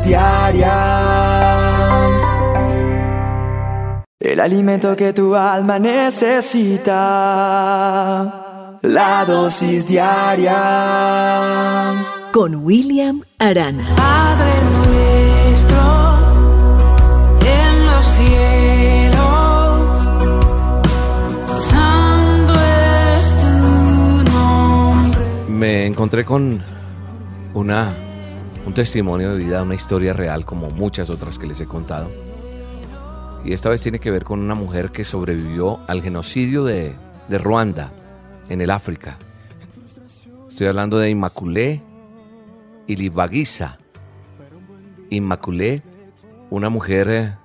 [0.10, 0.78] diaria.
[4.20, 6.98] El alimento que tu alma necesita.
[8.82, 10.56] La dosis diaria.
[12.34, 13.96] Con William Arana.
[13.96, 15.78] Padre nuestro
[17.60, 19.20] en los cielos,
[21.72, 22.54] santo
[23.18, 23.56] es tu
[24.32, 25.26] nombre.
[25.48, 26.60] Me encontré con
[27.54, 28.09] una
[28.70, 32.08] un testimonio de vida, una historia real como muchas otras que les he contado.
[33.44, 36.96] Y esta vez tiene que ver con una mujer que sobrevivió al genocidio de,
[37.32, 37.92] Ruanda
[38.48, 39.18] en el África.
[40.48, 41.82] Estoy hablando de Immaculée
[42.86, 43.80] Ilibagiza.
[45.10, 45.82] Immaculée,
[46.52, 47.36] una mujer eh,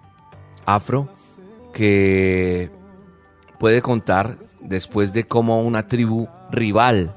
[0.66, 1.08] afro
[1.72, 2.70] que
[3.58, 7.16] puede contar después de cómo una tribu rival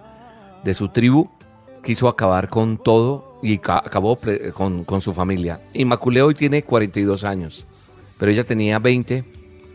[0.64, 1.30] de su tribu
[1.84, 4.18] quiso acabar con todo y ca- acabó
[4.54, 5.60] con, con su familia.
[5.74, 7.66] Immaculée hoy tiene 42 años,
[8.18, 9.24] pero ella tenía 20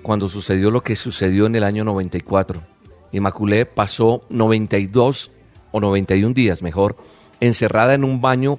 [0.02, 2.62] cuando sucedió lo que sucedió en el año 94.
[3.12, 5.30] Immaculée pasó 92
[5.70, 6.96] o 91 días, mejor,
[7.40, 8.58] encerrada en un baño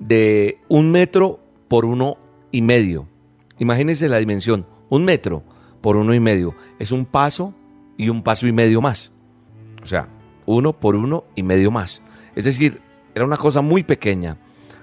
[0.00, 2.16] de un metro por uno
[2.50, 3.06] y medio.
[3.58, 5.42] Imagínense la dimensión, un metro
[5.80, 6.54] por uno y medio.
[6.78, 7.54] Es un paso
[7.96, 9.12] y un paso y medio más.
[9.82, 10.08] O sea,
[10.46, 12.02] uno por uno y medio más.
[12.34, 12.80] Es decir,
[13.14, 14.38] era una cosa muy pequeña,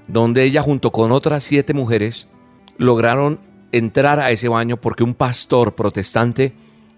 [0.07, 2.29] donde ella junto con otras siete mujeres
[2.77, 3.39] lograron
[3.71, 6.53] entrar a ese baño porque un pastor protestante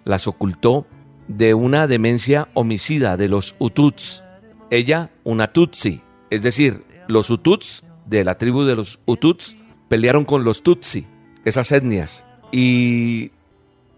[0.06, 0.86] las ocultó
[1.28, 4.24] de una demencia homicida de los Hututs.
[4.70, 9.58] Ella, una Tutsi, es decir, los Hututs de la tribu de los Hututs
[9.88, 11.06] pelearon con los Tutsi,
[11.46, 13.32] esas etnias, y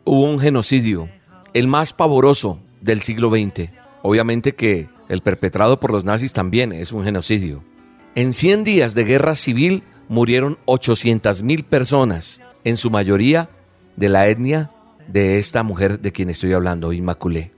[0.05, 1.09] hubo un genocidio,
[1.53, 3.71] el más pavoroso del siglo XX.
[4.01, 7.63] Obviamente que el perpetrado por los nazis también es un genocidio.
[8.15, 13.49] En 100 días de guerra civil murieron 800.000 personas, en su mayoría
[13.95, 14.71] de la etnia
[15.07, 17.51] de esta mujer de quien estoy hablando, Inmaculée.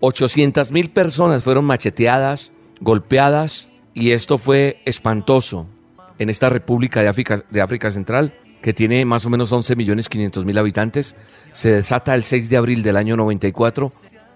[0.00, 5.68] 800.000 personas fueron macheteadas, golpeadas, y esto fue espantoso
[6.18, 8.32] en esta República de África, de África Central,
[8.62, 11.16] que tiene más o menos 11 millones 500 mil habitantes.
[11.52, 13.92] Se desata el 6 de abril del año 94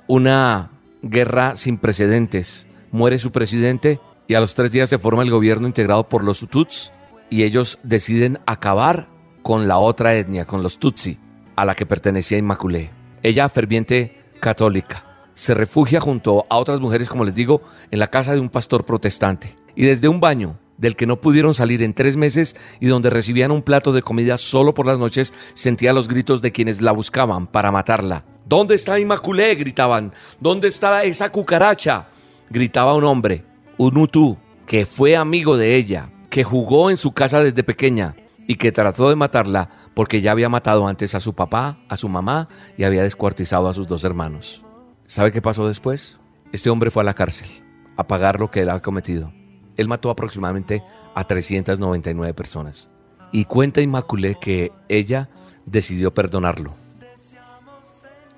[0.09, 0.71] una
[1.11, 2.67] guerra sin precedentes.
[2.93, 6.43] Muere su presidente y a los tres días se forma el gobierno integrado por los
[6.43, 6.93] Hutus
[7.31, 9.09] y ellos deciden acabar
[9.43, 11.19] con la otra etnia, con los Tutsi,
[11.55, 12.91] a la que pertenecía Inmaculée.
[13.23, 15.05] Ella, ferviente católica,
[15.35, 18.85] se refugia junto a otras mujeres, como les digo, en la casa de un pastor
[18.85, 19.55] protestante.
[19.75, 23.51] Y desde un baño del que no pudieron salir en tres meses y donde recibían
[23.51, 27.47] un plato de comida solo por las noches, sentía los gritos de quienes la buscaban
[27.47, 28.25] para matarla.
[28.49, 29.57] ¿Dónde está Inmaculée?
[29.57, 30.13] gritaban.
[30.39, 32.07] ¿Dónde está esa cucaracha?
[32.49, 33.45] Gritaba un hombre,
[33.77, 38.15] un Hutu, que fue amigo de ella, que jugó en su casa desde pequeña
[38.47, 42.09] y que trató de matarla porque ya había matado antes a su papá, a su
[42.09, 44.63] mamá y había descuartizado a sus dos hermanos.
[45.07, 46.21] ¿Sabe qué pasó después?
[46.53, 47.49] Este hombre fue a la cárcel
[47.97, 49.33] a pagar lo que él ha cometido.
[49.77, 50.85] Él mató aproximadamente
[51.17, 52.89] a 399 personas.
[53.33, 55.31] Y cuenta Inmaculé que ella
[55.65, 56.86] decidió perdonarlo.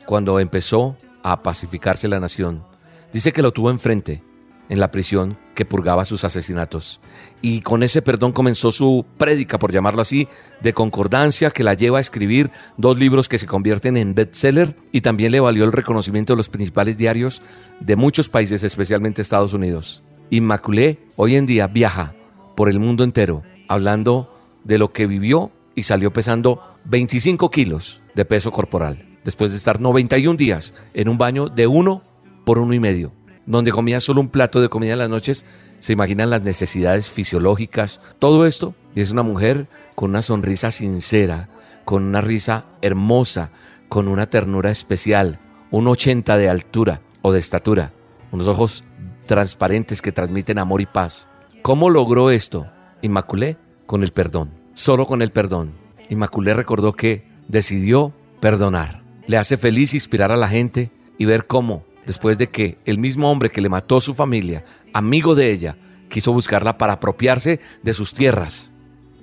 [0.09, 2.65] Cuando empezó a pacificarse la nación,
[3.13, 4.23] dice que lo tuvo enfrente
[4.71, 7.03] en la prisión que purgaba sus asesinatos.
[7.43, 10.27] Y con ese perdón comenzó su prédica, por llamarlo así,
[10.63, 15.03] de concordancia que la lleva a escribir dos libros que se convierten en bestseller y
[15.03, 17.43] también le valió el reconocimiento de los principales diarios
[17.79, 20.03] de muchos países, especialmente Estados Unidos.
[20.31, 22.15] Inmaculé hoy en día viaja
[22.57, 24.35] por el mundo entero hablando
[24.65, 29.79] de lo que vivió y salió pesando 25 kilos de peso corporal, después de estar
[29.79, 32.01] 91 días en un baño de uno
[32.47, 33.13] por uno y medio
[33.45, 35.45] donde comía solo un plato de comida en las noches,
[35.81, 41.49] se imaginan las necesidades fisiológicas, todo esto, y es una mujer con una sonrisa sincera,
[41.87, 43.51] con una risa hermosa,
[43.89, 47.93] con una ternura especial, un 80 de altura o de estatura,
[48.33, 48.85] unos ojos
[49.25, 51.27] transparentes que transmiten amor y paz.
[51.63, 52.67] ¿Cómo logró esto?
[53.01, 53.57] Inmaculé
[53.87, 55.73] con el perdón, solo con el perdón.
[56.11, 58.98] Inmaculé recordó que decidió perdonar.
[59.29, 63.31] Le hace feliz inspirar a la gente y ver cómo después de que el mismo
[63.31, 64.65] hombre que le mató a su familia,
[64.95, 65.77] amigo de ella,
[66.09, 68.73] quiso buscarla para apropiarse de sus tierras.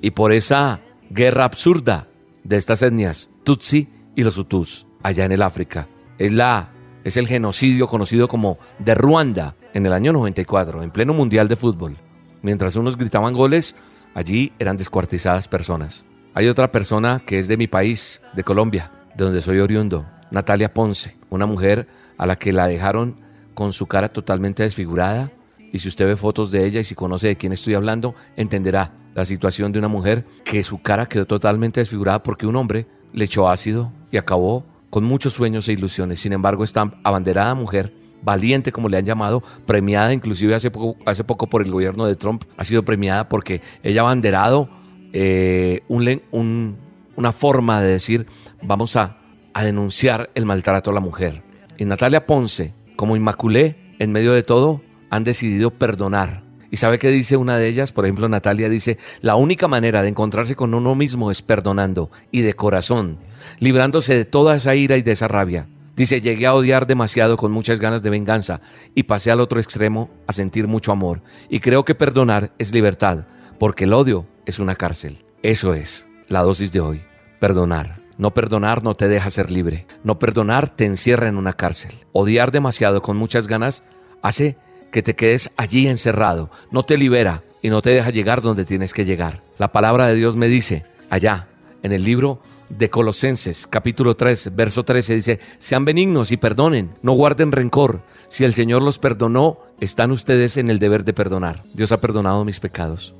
[0.01, 0.79] Y por esa
[1.09, 2.07] guerra absurda
[2.43, 5.87] de estas etnias, Tutsi y los Hutus, allá en el África.
[6.19, 6.69] Es, la,
[7.03, 11.55] es el genocidio conocido como de Ruanda en el año 94, en pleno mundial de
[11.55, 11.97] fútbol.
[12.43, 13.75] Mientras unos gritaban goles,
[14.13, 16.05] allí eran descuartizadas personas.
[16.35, 20.73] Hay otra persona que es de mi país, de Colombia, de donde soy oriundo, Natalia
[20.73, 21.87] Ponce, una mujer
[22.17, 23.17] a la que la dejaron
[23.53, 25.31] con su cara totalmente desfigurada.
[25.71, 28.93] Y si usted ve fotos de ella y si conoce de quién estoy hablando, entenderá
[29.13, 33.25] la situación de una mujer que su cara quedó totalmente desfigurada porque un hombre le
[33.25, 36.19] echó ácido y acabó con muchos sueños e ilusiones.
[36.19, 41.23] Sin embargo, esta abanderada mujer, valiente como le han llamado, premiada inclusive hace poco, hace
[41.23, 44.69] poco por el gobierno de Trump, ha sido premiada porque ella ha abanderado
[45.13, 46.77] eh, un,
[47.15, 48.27] una forma de decir,
[48.61, 49.17] vamos a,
[49.53, 51.43] a denunciar el maltrato a la mujer.
[51.77, 56.43] Y Natalia Ponce, como Inmaculé, en medio de todo, han decidido perdonar.
[56.71, 57.91] ¿Y sabe qué dice una de ellas?
[57.91, 62.41] Por ejemplo, Natalia dice, la única manera de encontrarse con uno mismo es perdonando y
[62.41, 63.19] de corazón,
[63.59, 65.67] librándose de toda esa ira y de esa rabia.
[65.95, 68.59] Dice, llegué a odiar demasiado con muchas ganas de venganza
[68.93, 71.21] y pasé al otro extremo a sentir mucho amor.
[71.49, 75.23] Y creo que perdonar es libertad, porque el odio es una cárcel.
[75.41, 77.03] Eso es la dosis de hoy,
[77.39, 78.01] perdonar.
[78.17, 79.85] No perdonar no te deja ser libre.
[80.03, 81.91] No perdonar te encierra en una cárcel.
[82.13, 83.83] Odiar demasiado con muchas ganas
[84.21, 84.57] hace
[84.91, 86.49] que te quedes allí encerrado.
[86.71, 89.43] No te libera y no te deja llegar donde tienes que llegar.
[89.57, 91.49] La palabra de Dios me dice, allá,
[91.83, 97.11] en el libro de Colosenses, capítulo 3, verso 13, dice, sean benignos y perdonen, no
[97.13, 98.01] guarden rencor.
[98.27, 101.63] Si el Señor los perdonó, están ustedes en el deber de perdonar.
[101.73, 103.13] Dios ha perdonado mis pecados.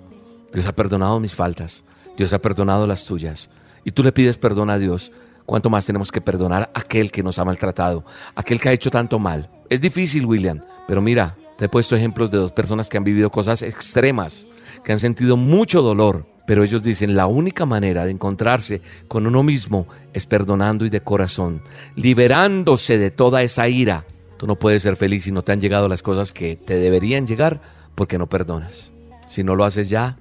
[0.53, 1.83] Dios ha perdonado mis faltas.
[2.17, 3.49] Dios ha perdonado las tuyas
[3.83, 5.11] y tú le pides perdón a Dios,
[5.45, 8.05] ¿cuánto más tenemos que perdonar a aquel que nos ha maltratado,
[8.35, 9.49] aquel que ha hecho tanto mal?
[9.69, 13.29] Es difícil, William, pero mira, te he puesto ejemplos de dos personas que han vivido
[13.31, 14.45] cosas extremas,
[14.83, 19.41] que han sentido mucho dolor, pero ellos dicen, la única manera de encontrarse con uno
[19.41, 21.61] mismo es perdonando y de corazón,
[21.95, 24.05] liberándose de toda esa ira.
[24.37, 27.25] Tú no puedes ser feliz si no te han llegado las cosas que te deberían
[27.25, 27.61] llegar
[27.95, 28.91] porque no perdonas.
[29.27, 30.17] Si no lo haces ya,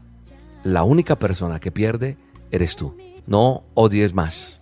[0.64, 2.16] la única persona que pierde
[2.50, 2.96] eres tú.
[3.26, 4.60] No odies más.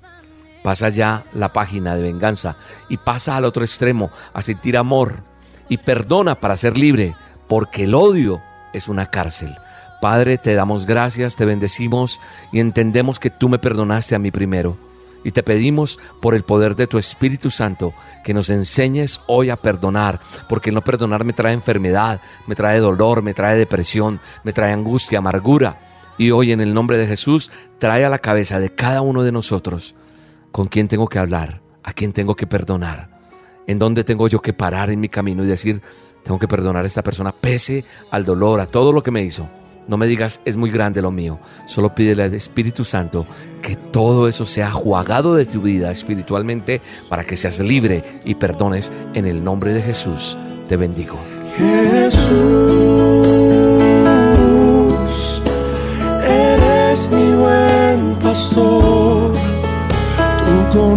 [0.62, 2.56] Pasa ya la página de venganza
[2.88, 5.22] y pasa al otro extremo a sentir amor
[5.68, 7.16] y perdona para ser libre,
[7.48, 8.40] porque el odio
[8.72, 9.56] es una cárcel.
[10.00, 12.20] Padre, te damos gracias, te bendecimos
[12.52, 14.76] y entendemos que tú me perdonaste a mí primero.
[15.24, 17.94] Y te pedimos por el poder de tu Espíritu Santo
[18.24, 23.22] que nos enseñes hoy a perdonar, porque no perdonar me trae enfermedad, me trae dolor,
[23.22, 25.91] me trae depresión, me trae angustia, amargura.
[26.18, 29.32] Y hoy en el nombre de Jesús trae a la cabeza de cada uno de
[29.32, 29.94] nosotros
[30.50, 33.08] con quién tengo que hablar, a quién tengo que perdonar,
[33.66, 35.80] en dónde tengo yo que parar en mi camino y decir,
[36.22, 39.48] tengo que perdonar a esta persona pese al dolor, a todo lo que me hizo.
[39.88, 41.40] No me digas, es muy grande lo mío.
[41.66, 43.26] Solo pídele al Espíritu Santo
[43.62, 48.92] que todo eso sea jugado de tu vida espiritualmente para que seas libre y perdones
[49.14, 50.38] en el nombre de Jesús.
[50.68, 51.18] Te bendigo.
[51.56, 52.91] Jesús.
[60.72, 60.96] Tú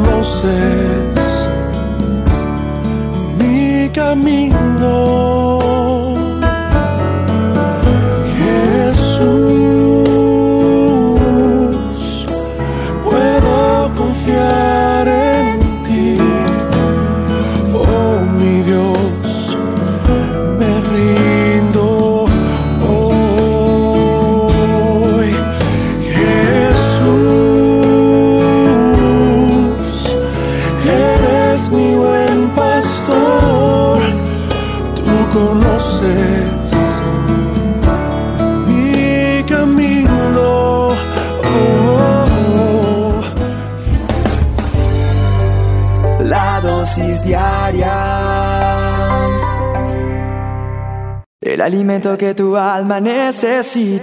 [51.95, 54.01] alimento que tu alma necesita.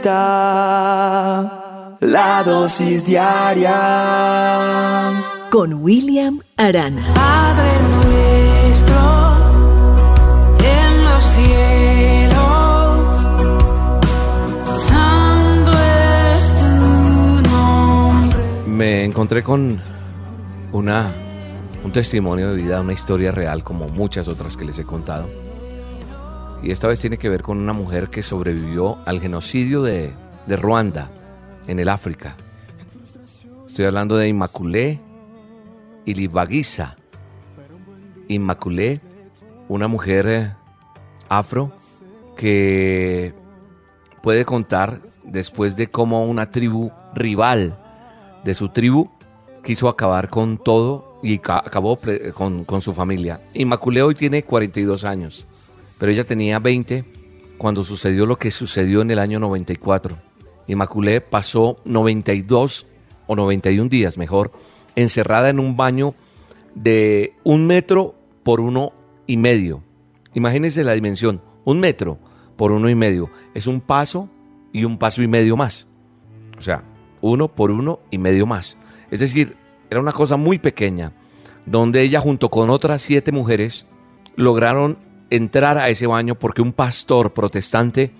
[2.01, 3.75] La dosis diaria.
[5.51, 7.13] Con William Arana.
[7.15, 8.97] Padre nuestro
[10.65, 12.39] en los cielos,
[14.75, 16.65] santo es tu
[17.51, 18.39] nombre.
[18.67, 19.79] Me encontré con
[20.73, 21.13] una,
[21.85, 25.52] un testimonio de vida, una historia real como muchas otras que les he contado.
[26.63, 30.13] Y esta vez tiene que ver con una mujer que sobrevivió al genocidio de,
[30.49, 31.11] Ruanda,
[31.67, 32.37] en el África.
[33.67, 35.01] Estoy hablando de Immaculée
[36.05, 36.97] Ilibagiza.
[38.29, 39.01] Immaculée,
[39.69, 40.53] una mujer eh,
[41.29, 41.73] afro
[42.37, 43.35] que
[44.23, 47.79] puede contar después de cómo una tribu rival
[48.45, 49.11] de su tribu
[49.65, 53.41] quiso acabar con todo y ca- acabó pre- con, con su familia.
[53.55, 55.47] Immaculée hoy tiene 42 años,
[56.03, 57.05] pero ella tenía 20
[57.59, 60.19] cuando sucedió lo que sucedió en el año 94.
[60.67, 62.87] Immaculée pasó 92
[63.29, 64.51] o 91 días, mejor,
[64.97, 66.17] encerrada en un baño
[66.75, 68.93] de un metro por uno
[69.29, 69.85] y medio.
[70.35, 72.19] Imagínense la dimensión, un metro
[72.57, 73.31] por uno y medio.
[73.55, 74.29] Es un paso
[74.73, 75.87] y un paso y medio más.
[76.59, 76.83] O sea,
[77.21, 78.77] uno por uno y medio más.
[79.13, 79.57] Es decir,
[79.89, 81.13] era una cosa muy pequeña,
[81.65, 83.87] donde ella junto con otras siete mujeres
[84.35, 88.11] lograron entrar a ese baño porque un pastor protestante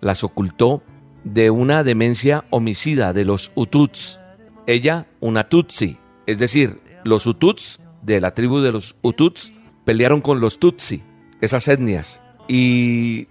[0.00, 0.82] las ocultó
[1.22, 4.18] de una demencia homicida de los Hututs.
[4.66, 9.52] Ella, una Tutsi, es decir, los Hututs de la tribu de los Hututs
[9.84, 11.02] pelearon con los Tutsi,
[11.42, 13.26] esas etnias, y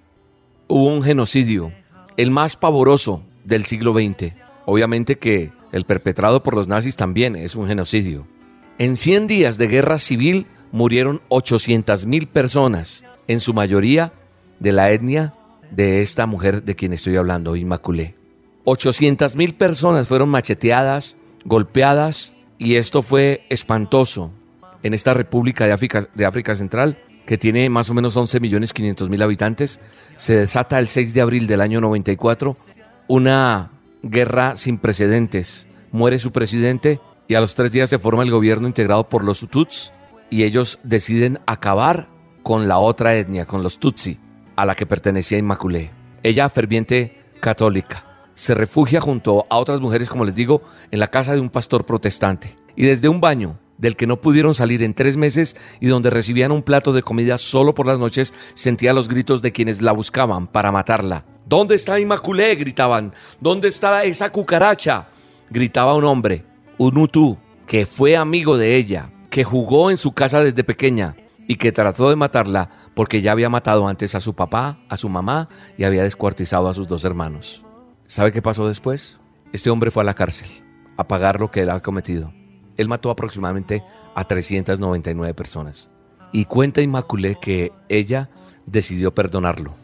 [0.68, 1.72] hubo un genocidio,
[2.18, 4.36] el más pavoroso del siglo XX.
[4.66, 8.28] Obviamente que el perpetrado por los nazis también es un genocidio.
[8.78, 14.14] En 100 días de guerra civil murieron 800 mil personas, en su mayoría
[14.60, 15.34] de la etnia
[15.72, 18.16] de esta mujer de quien estoy hablando, Inmaculée.
[18.66, 24.32] 800 mil personas fueron macheteadas, golpeadas, y esto fue espantoso
[24.84, 28.74] en esta República de África, de África Central, que tiene más o menos 11 millones
[28.74, 29.80] 500 mil habitantes.
[30.16, 32.56] Se desata el 6 de abril del año 94
[33.08, 33.72] una
[34.04, 35.68] guerra sin precedentes.
[35.92, 39.44] Muere su presidente y a los tres días se forma el gobierno integrado por los
[39.44, 39.92] Hutus
[40.30, 42.08] y ellos deciden acabar
[42.44, 44.20] con la otra etnia, con los Tutsi,
[44.56, 45.92] a la que pertenecía Inmaculée.
[46.24, 50.62] Ella, ferviente católica, se refugia junto a otras mujeres, como les digo,
[50.92, 52.56] en la casa de un pastor protestante.
[52.76, 56.52] Y desde un baño del que no pudieron salir en tres meses y donde recibían
[56.52, 60.48] un plato de comida solo por las noches, sentía los gritos de quienes la buscaban
[60.48, 61.26] para matarla.
[61.46, 62.56] ¿Dónde está Inmaculée?
[62.56, 63.14] gritaban.
[63.40, 65.10] ¿Dónde está esa cucaracha?
[65.50, 66.46] Gritaba un hombre,
[66.78, 71.16] un Hutu, que fue amigo de ella, que jugó en su casa desde pequeña
[71.52, 75.10] y que trató de matarla porque ya había matado antes a su papá, a su
[75.10, 77.66] mamá y había descuartizado a sus dos hermanos.
[78.08, 79.20] ¿Sabe qué pasó después?
[79.52, 80.48] Este hombre fue a la cárcel
[80.96, 82.32] a pagar lo que él había cometido.
[82.78, 83.84] Él mató aproximadamente
[84.16, 85.90] a 399 personas.
[86.32, 88.30] Y cuenta Inmaculée que ella
[88.66, 89.76] decidió perdonarlo.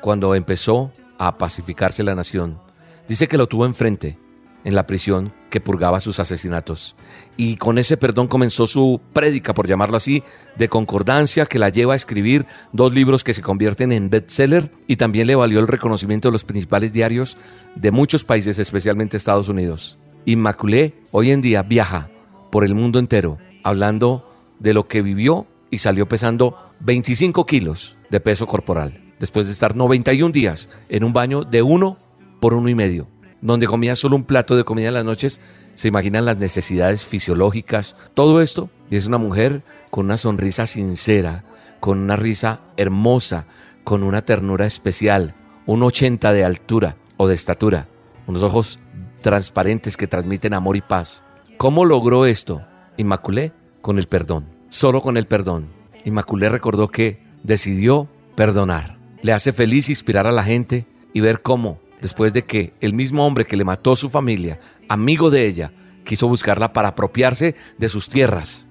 [0.00, 2.58] Cuando empezó a pacificarse la nación,
[3.06, 4.18] dice que lo tuvo enfrente,
[4.64, 6.96] en la prisión que purgaba sus asesinatos.
[7.36, 10.22] Y con ese perdón comenzó su prédica, por llamarlo así,
[10.56, 14.96] de concordancia que la lleva a escribir dos libros que se convierten en bestseller y
[14.96, 17.38] también le valió el reconocimiento de los principales diarios
[17.74, 19.98] de muchos países, especialmente Estados Unidos.
[20.24, 22.10] Immaculée hoy en día viaja
[22.50, 28.20] por el mundo entero hablando de lo que vivió y salió pesando 25 kilos de
[28.20, 31.96] peso corporal, después de estar 91 días en un baño de uno
[32.40, 33.08] por uno y medio
[33.40, 35.40] donde comía solo un plato de comida en las noches,
[35.74, 41.44] se imaginan las necesidades fisiológicas, todo esto, y es una mujer con una sonrisa sincera,
[41.80, 43.46] con una risa hermosa,
[43.84, 45.34] con una ternura especial,
[45.66, 47.88] un 80 de altura o de estatura,
[48.26, 48.80] unos ojos
[49.20, 51.22] transparentes que transmiten amor y paz.
[51.56, 52.62] ¿Cómo logró esto?
[52.96, 55.68] Inmaculée con el perdón, solo con el perdón.
[56.04, 58.98] Inmaculée recordó que decidió perdonar.
[59.22, 63.26] Le hace feliz inspirar a la gente y ver cómo después de que el mismo
[63.26, 65.72] hombre que le mató a su familia, amigo de ella,
[66.04, 68.66] quiso buscarla para apropiarse de sus tierras.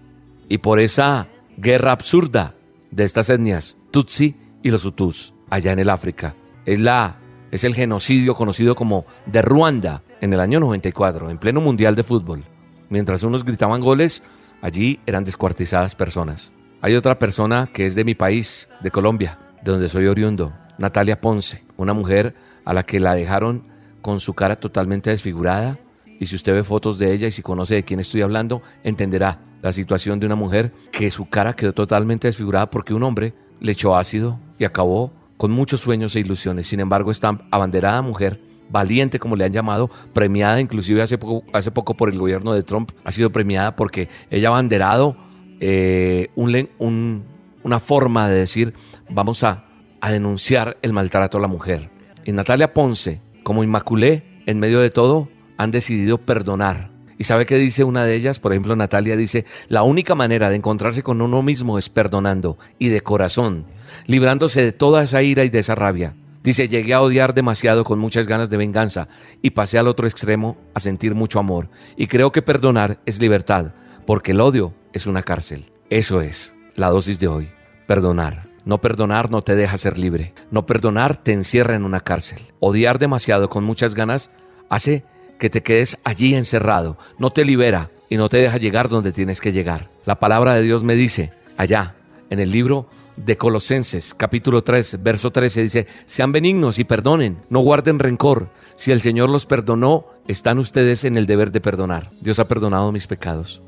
[0.50, 2.56] Y por esa guerra absurda
[2.92, 6.36] de estas etnias, Tutsi y los Hutus, allá en el África.
[6.66, 7.20] Es, la,
[7.52, 12.04] es el genocidio conocido como de Ruanda en el año 94, en pleno mundial de
[12.04, 12.44] fútbol.
[12.90, 14.24] Mientras unos gritaban goles,
[14.62, 16.54] allí eran descuartizadas personas.
[16.82, 21.20] Hay otra persona que es de mi país, de Colombia, de donde soy oriundo, Natalia
[21.20, 22.36] Ponce, una mujer
[22.68, 23.64] a la que la dejaron
[24.02, 25.78] con su cara totalmente desfigurada,
[26.20, 29.40] y si usted ve fotos de ella y si conoce de quién estoy hablando, entenderá
[29.62, 33.72] la situación de una mujer que su cara quedó totalmente desfigurada porque un hombre le
[33.72, 36.68] echó ácido y acabó con muchos sueños e ilusiones.
[36.68, 41.72] Sin embargo, esta abanderada mujer, valiente como le han llamado, premiada inclusive hace poco, hace
[41.72, 45.16] poco por el gobierno de Trump, ha sido premiada porque ella ha abanderado
[45.62, 47.24] eh, un, un,
[47.64, 48.74] una forma de decir,
[49.10, 49.64] vamos a,
[50.02, 51.97] a denunciar el maltrato a la mujer.
[52.28, 56.92] Y Natalia Ponce, como Inmaculé, en medio de todo, han decidido perdonar.
[57.18, 58.40] ¿Y sabe qué dice una de ellas?
[58.40, 62.90] Por ejemplo, Natalia dice, la única manera de encontrarse con uno mismo es perdonando y
[62.90, 63.66] de corazón,
[64.08, 66.18] librándose de toda esa ira y de esa rabia.
[66.44, 69.08] Dice, llegué a odiar demasiado con muchas ganas de venganza
[69.42, 71.70] y pasé al otro extremo a sentir mucho amor.
[71.96, 73.74] Y creo que perdonar es libertad,
[74.06, 75.72] porque el odio es una cárcel.
[75.90, 77.50] Eso es la dosis de hoy.
[77.88, 78.47] Perdonar.
[78.68, 80.34] No perdonar no te deja ser libre.
[80.52, 82.40] No perdonar te encierra en una cárcel.
[82.60, 84.30] Odiar demasiado con muchas ganas
[84.68, 85.06] hace
[85.40, 89.40] que te quedes allí encerrado, no te libera y no te deja llegar donde tienes
[89.40, 89.90] que llegar.
[90.04, 91.96] La palabra de Dios me dice, allá,
[92.30, 97.60] en el libro de Colosenses, capítulo 3, verso 13, dice, sean benignos y perdonen, no
[97.60, 98.50] guarden rencor.
[98.76, 102.12] Si el Señor los perdonó, están ustedes en el deber de perdonar.
[102.20, 103.62] Dios ha perdonado mis pecados,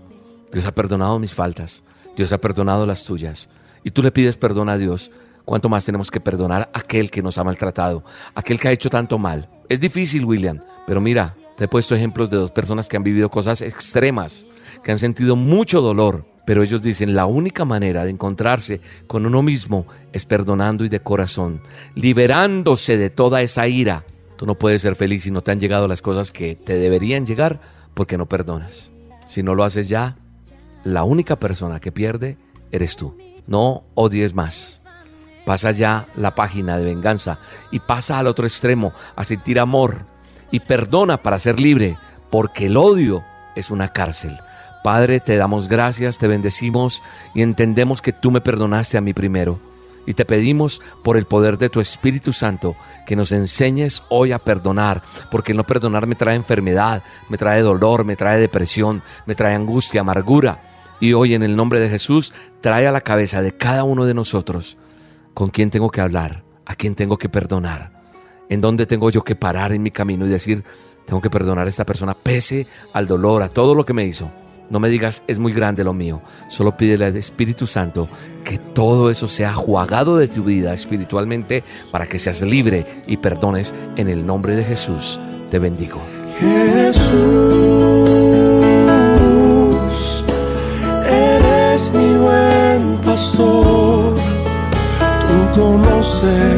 [0.52, 1.84] Dios ha perdonado mis faltas,
[2.18, 3.47] Dios ha perdonado las tuyas.
[3.84, 5.11] Y tú le pides perdón a Dios.
[5.45, 8.03] ¿Cuánto más tenemos que perdonar a aquel que nos ha maltratado,
[8.36, 9.49] aquel que ha hecho tanto mal?
[9.67, 13.30] Es difícil, William, pero mira, te he puesto ejemplos de dos personas que han vivido
[13.30, 14.45] cosas extremas,
[14.84, 19.41] que han sentido mucho dolor, pero ellos dicen la única manera de encontrarse con uno
[19.43, 21.61] mismo es perdonando y de corazón,
[21.95, 24.05] liberándose de toda esa ira.
[24.38, 27.25] Tú no puedes ser feliz si no te han llegado las cosas que te deberían
[27.25, 27.59] llegar
[27.93, 28.91] porque no perdonas.
[29.27, 30.15] Si no lo haces ya,
[30.84, 32.38] la única persona que pierde
[32.71, 33.17] eres tú.
[33.47, 34.81] No odies más.
[35.45, 37.39] Pasa ya la página de venganza
[37.71, 40.05] y pasa al otro extremo a sentir amor,
[40.51, 41.97] y perdona para ser libre,
[42.29, 43.23] porque el odio
[43.55, 44.39] es una cárcel.
[44.83, 47.01] Padre, te damos gracias, te bendecimos
[47.35, 49.59] y entendemos que tú me perdonaste a mí primero.
[50.05, 52.75] Y te pedimos por el poder de tu Espíritu Santo
[53.05, 58.05] que nos enseñes hoy a perdonar, porque no perdonar me trae enfermedad, me trae dolor,
[58.05, 60.68] me trae depresión, me trae angustia, amargura.
[61.00, 64.14] Y hoy en el nombre de Jesús trae a la cabeza de cada uno de
[64.14, 64.78] nosotros
[65.34, 68.00] con quién tengo que hablar, a quién tengo que perdonar
[68.50, 70.64] en dónde tengo yo que parar en mi camino y decir,
[71.06, 74.30] tengo que perdonar a esta persona pese al dolor, a todo lo que me hizo.
[74.70, 76.22] No me digas, es muy grande lo mío.
[76.47, 78.08] Solo pídele al Espíritu Santo
[78.43, 83.74] que todo eso sea jugado de tu vida espiritualmente para que seas libre y perdones
[83.95, 85.20] en el nombre de Jesús.
[85.50, 86.00] Te bendigo.
[86.39, 87.49] Jesús,
[93.39, 94.13] Tú
[95.55, 96.49] conoces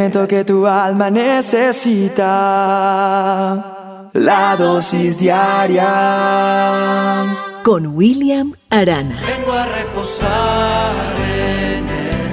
[0.00, 2.30] alimento que tu alma necesita.
[4.14, 5.86] La dosis diaria.
[7.62, 9.20] Con William Arana.
[9.20, 12.24] Vengo a reposar en Él.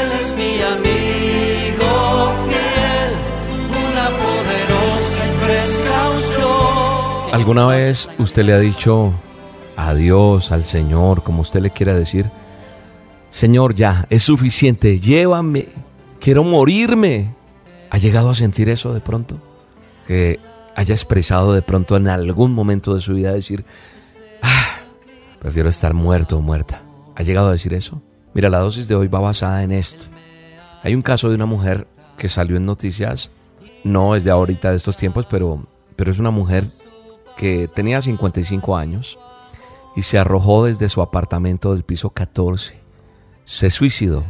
[0.00, 3.12] Él es mi amigo fiel,
[3.92, 7.34] una poderosa y fresca unción.
[7.34, 9.12] ¿Alguna vez usted le ha dicho
[9.76, 12.30] a Dios, al Señor, como usted le quiera decir,
[13.28, 15.68] Señor, ya, es suficiente, llévame,
[16.20, 17.34] quiero morirme?
[17.90, 19.40] ¿Ha llegado a sentir eso de pronto?
[20.06, 20.38] Que
[20.76, 23.64] haya expresado de pronto en algún momento de su vida decir,
[24.42, 24.80] ah,
[25.40, 26.82] prefiero estar muerto o muerta.
[27.16, 28.00] ¿Ha llegado a decir eso?
[28.32, 30.06] Mira, la dosis de hoy va basada en esto.
[30.82, 33.30] Hay un caso de una mujer que salió en noticias,
[33.82, 35.66] no es de ahorita de estos tiempos, pero,
[35.96, 36.68] pero es una mujer
[37.36, 39.18] que tenía 55 años
[39.96, 42.78] y se arrojó desde su apartamento del piso 14.
[43.44, 44.24] Se suicidó,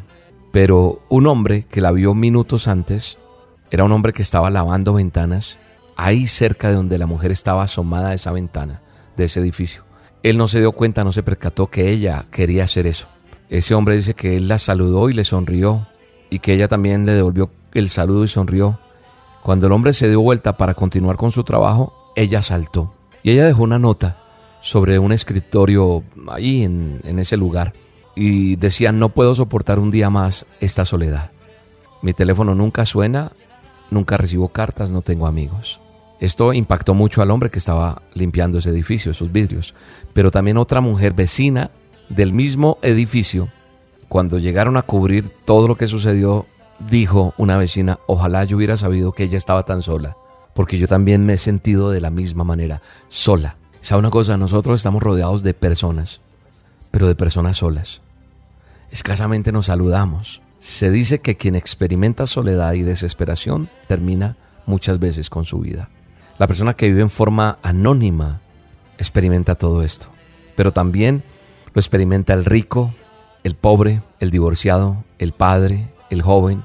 [0.53, 3.19] pero un hombre que la vio minutos antes
[3.71, 5.59] era un hombre que estaba lavando ventanas
[5.97, 8.83] ahí cerca de donde la mujer estaba asomada a esa ventana
[9.17, 9.85] de ese edificio.
[10.23, 13.09] Él no se dio cuenta, no se percató que ella quería hacer eso.
[13.49, 15.87] Ese hombre dice que él la saludó y le sonrió
[16.31, 18.81] y que ella también le devolvió el saludo y sonrió.
[19.43, 23.47] Cuando el hombre se dio vuelta para continuar con su trabajo, ella saltó y ella
[23.47, 24.19] dejó una nota
[24.61, 27.73] sobre un escritorio ahí en, en ese lugar
[28.23, 31.31] y decía, no puedo soportar un día más esta soledad.
[32.03, 33.33] Mi teléfono nunca suena,
[33.91, 35.81] nunca recibo cartas, no tengo amigos.
[36.21, 39.75] Esto impactó mucho al hombre que estaba limpiando ese edificio, esos vidrios.
[40.13, 41.71] Pero también otra mujer vecina
[42.11, 43.49] del mismo edificio,
[44.11, 46.45] cuando llegaron a cubrir todo lo que sucedió,
[46.91, 50.19] dijo una vecina, ojalá yo hubiera sabido que ella estaba tan sola,
[50.53, 53.55] porque yo también me he sentido de la misma manera, sola.
[53.81, 54.37] ¿Sabe una cosa?
[54.37, 56.21] Nosotros estamos rodeados de personas,
[56.91, 58.03] pero de personas solas.
[58.91, 60.43] Escasamente nos saludamos.
[60.59, 64.37] Se dice que quien experimenta soledad y desesperación termina
[64.67, 65.89] muchas veces con su vida.
[66.39, 68.41] La persona que vive en forma anónima
[68.99, 70.09] experimenta todo esto,
[70.57, 71.23] pero también
[71.73, 72.93] lo experimenta el rico,
[73.45, 76.65] el pobre, el divorciado, el padre, el joven,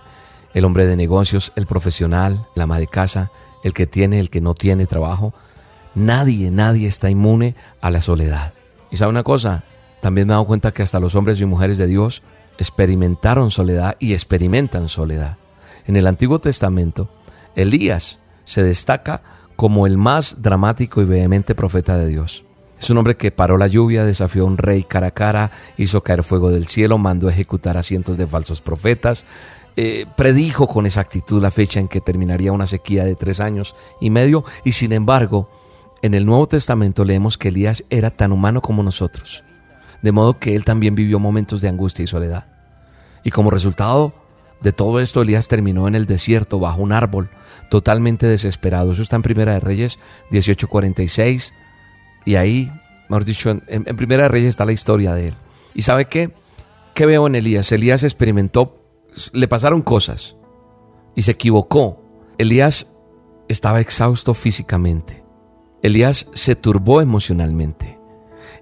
[0.54, 3.32] el hombre de negocios, el profesional, la ama de casa,
[3.64, 5.34] el que tiene, el que no tiene trabajo.
[5.94, 8.54] Nadie, nadie está inmune a la soledad.
[8.92, 9.64] Y sabe una cosa,
[10.06, 12.22] también me he dado cuenta que hasta los hombres y mujeres de Dios
[12.60, 15.38] experimentaron soledad y experimentan soledad.
[15.88, 17.10] En el Antiguo Testamento,
[17.56, 19.24] Elías se destaca
[19.56, 22.46] como el más dramático y vehemente profeta de Dios.
[22.80, 26.04] Es un hombre que paró la lluvia, desafió a un rey cara a cara, hizo
[26.04, 29.26] caer fuego del cielo, mandó ejecutar a cientos de falsos profetas,
[29.76, 34.12] eh, predijo con exactitud la fecha en que terminaría una sequía de tres años y
[34.12, 35.50] medio, y sin embargo,
[36.04, 39.44] en el Nuevo Testamento leemos que Elías era tan humano como nosotros,
[40.06, 42.46] de modo que él también vivió momentos de angustia y soledad.
[43.24, 44.14] Y como resultado
[44.62, 47.32] de todo esto, Elías terminó en el desierto bajo un árbol,
[47.72, 48.92] totalmente desesperado.
[48.92, 49.98] Eso está en Primera de Reyes
[50.30, 51.54] 18:46.
[52.24, 52.72] Y ahí,
[53.10, 55.34] mejor dicho, en, Primera de Reyes está la historia de él.
[55.74, 56.36] ¿Y sabe qué?
[56.94, 57.72] ¿Qué veo en Elías?
[57.72, 58.78] Elías experimentó,
[59.34, 60.36] le pasaron cosas
[61.16, 62.00] y se equivocó.
[62.38, 62.92] Elías
[63.48, 65.24] estaba exhausto físicamente.
[65.82, 67.95] Elías se turbó emocionalmente.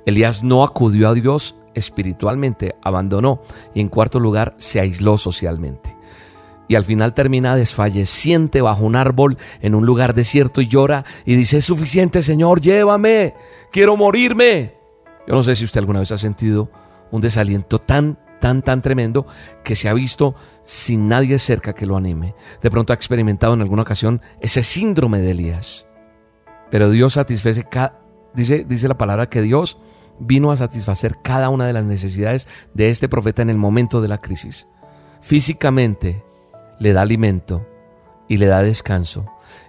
[0.06, 3.42] Elías no acudió a Dios espiritualmente, abandonó
[3.74, 5.94] y en cuarto lugar se aisló socialmente
[6.68, 11.36] y al final termina desfalleciente bajo un árbol en un lugar desierto y llora y
[11.36, 13.36] dice, es suficiente Señor, llévame,
[13.72, 14.76] quiero morirme.
[15.28, 16.70] Yo no sé si usted alguna vez ha sentido
[17.12, 19.28] un desaliento tan, tan, tan tremendo
[19.64, 20.36] que se ha visto
[20.66, 22.34] sin nadie cerca que lo anime.
[22.62, 25.86] De pronto ha experimentado en alguna ocasión ese síndrome de Elías.
[26.72, 27.68] Pero Dios satisface,
[28.34, 29.78] dice, dice la palabra que Dios
[30.20, 34.08] vino a satisfacer cada una de las necesidades de este profeta en el momento de
[34.08, 34.68] la crisis.
[35.22, 36.24] Físicamente,
[36.80, 37.66] le da alimento
[38.28, 39.26] y le da descanso.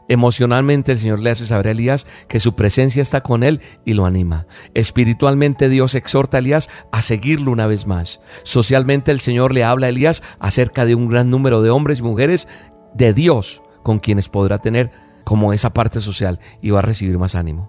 [0.08, 3.94] Emocionalmente el Señor le hace saber a Elías que su presencia está con él y
[3.94, 4.46] lo anima.
[4.74, 8.20] Espiritualmente Dios exhorta a Elías a seguirlo una vez más.
[8.42, 12.02] Socialmente el Señor le habla a Elías acerca de un gran número de hombres y
[12.02, 12.48] mujeres
[12.94, 14.90] de Dios con quienes podrá tener
[15.24, 17.68] como esa parte social y va a recibir más ánimo.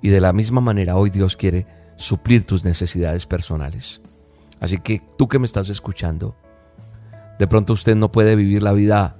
[0.00, 1.66] Y de la misma manera hoy Dios quiere
[2.00, 4.00] suplir tus necesidades personales.
[4.58, 6.34] Así que tú que me estás escuchando,
[7.38, 9.18] de pronto usted no puede vivir la vida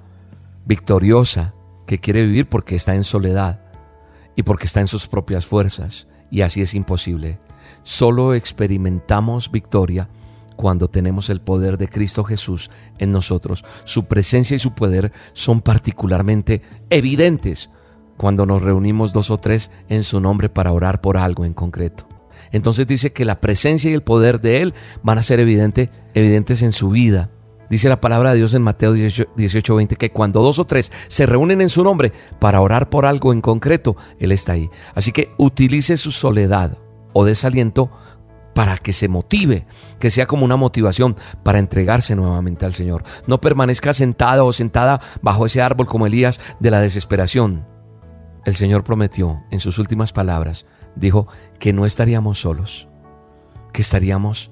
[0.65, 1.53] victoriosa
[1.85, 3.61] que quiere vivir porque está en soledad
[4.35, 6.07] y porque está en sus propias fuerzas.
[6.31, 7.39] Y así es imposible.
[7.83, 10.09] Solo experimentamos victoria
[10.55, 13.63] cuando tenemos el poder de Cristo Jesús en nosotros.
[13.83, 17.69] Su presencia y su poder son particularmente evidentes
[18.17, 22.10] cuando nos reunimos dos o tres en su nombre para orar por algo en concreto.
[22.51, 24.73] Entonces dice que la presencia y el poder de Él
[25.03, 27.29] van a ser evidente, evidentes en su vida
[27.71, 31.25] Dice la palabra de Dios en Mateo 18, 20 que cuando dos o tres se
[31.25, 34.69] reúnen en su nombre para orar por algo en concreto, Él está ahí.
[34.93, 36.77] Así que utilice su soledad
[37.13, 37.89] o desaliento
[38.53, 39.65] para que se motive,
[39.99, 43.03] que sea como una motivación para entregarse nuevamente al Señor.
[43.25, 47.65] No permanezca sentado o sentada bajo ese árbol como Elías de la desesperación.
[48.43, 50.65] El Señor prometió en sus últimas palabras,
[50.95, 51.27] dijo
[51.59, 52.87] que no estaríamos solos,
[53.73, 54.51] que estaríamos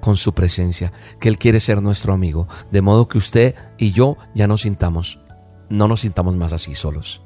[0.00, 4.16] con su presencia, que Él quiere ser nuestro amigo, de modo que usted y yo
[4.34, 5.20] ya nos sintamos,
[5.68, 7.22] no nos sintamos más así solos.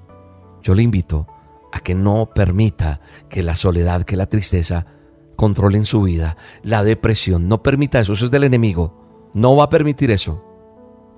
[0.62, 1.26] Yo le invito
[1.72, 4.86] a que no permita que la soledad, que la tristeza
[5.36, 9.70] controlen su vida, la depresión, no permita eso, eso es del enemigo, no va a
[9.70, 10.44] permitir eso.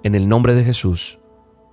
[0.02, 1.18] En el nombre de Jesús,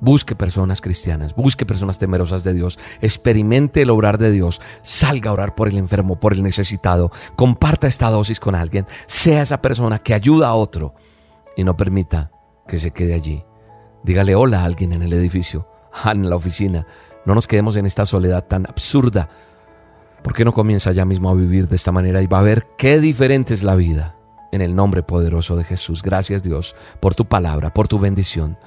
[0.01, 5.33] Busque personas cristianas, busque personas temerosas de Dios, experimente el obrar de Dios, salga a
[5.33, 9.99] orar por el enfermo, por el necesitado, comparta esta dosis con alguien, sea esa persona
[9.99, 10.95] que ayuda a otro
[11.55, 12.31] y no permita
[12.67, 13.45] que se quede allí.
[14.03, 15.67] Dígale hola a alguien en el edificio,
[16.05, 16.87] en la oficina.
[17.25, 19.29] No nos quedemos en esta soledad tan absurda.
[20.23, 22.67] ¿Por qué no comienza ya mismo a vivir de esta manera y va a ver
[22.77, 24.15] qué diferente es la vida?
[24.51, 26.03] en el nombre poderoso de Jesús.
[26.03, 28.57] Gracias Dios por tu palabra, por tu bendición.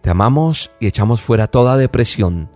[0.00, 2.50] Te amamos y echamos fuera toda depresión,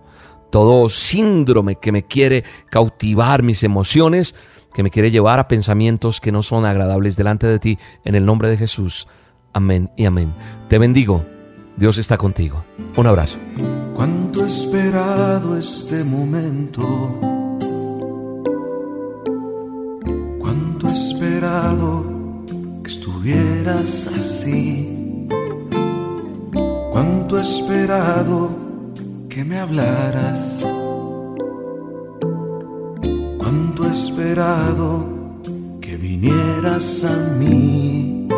[0.51, 4.35] todo síndrome que me quiere cautivar mis emociones,
[4.73, 8.25] que me quiere llevar a pensamientos que no son agradables delante de ti, en el
[8.25, 9.07] nombre de Jesús.
[9.53, 10.33] Amén y amén.
[10.67, 11.25] Te bendigo.
[11.77, 12.63] Dios está contigo.
[12.95, 13.39] Un abrazo.
[13.95, 17.19] Cuánto he esperado este momento.
[20.39, 22.05] Cuánto he esperado
[22.83, 24.92] que estuvieras así.
[27.03, 28.49] Cuánto he esperado
[29.27, 30.65] que me hablaras.
[33.37, 35.03] Cuánto he esperado
[35.81, 38.29] que vinieras a mí.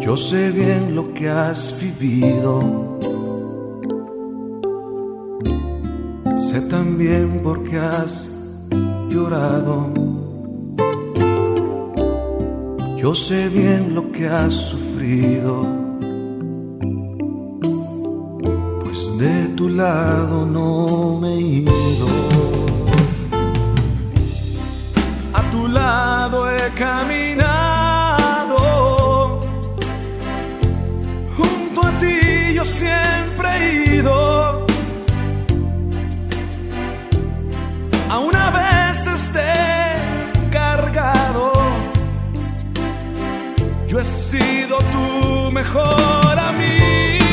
[0.00, 2.98] Yo sé bien lo que has vivido.
[6.36, 8.30] Sé también por qué has
[9.08, 9.88] llorado.
[12.96, 15.83] Yo sé bien lo que has sufrido.
[19.18, 22.06] De tu lado no me he ido.
[25.32, 28.58] A tu lado he caminado.
[31.36, 34.66] Junto a ti yo siempre he ido.
[38.46, 41.52] A veces te he cargado.
[43.88, 47.23] Yo he sido tu mejor amigo.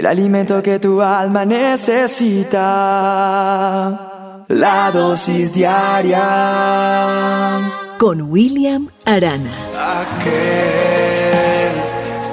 [0.00, 2.56] El alimento que tu alma necesita.
[4.48, 6.16] La dosis diaria.
[7.98, 9.52] Con William Arana.
[9.76, 10.32] Aquel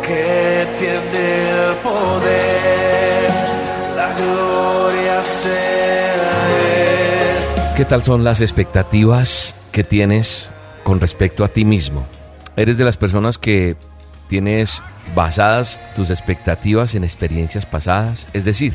[0.01, 3.31] que tiene el poder,
[3.97, 7.75] la gloria sea Él.
[7.75, 10.51] ¿Qué tal son las expectativas que tienes
[10.85, 12.07] con respecto a ti mismo?
[12.55, 13.75] ¿Eres de las personas que
[14.29, 14.81] tienes
[15.15, 18.27] basadas tus expectativas en experiencias pasadas?
[18.33, 18.73] Es decir,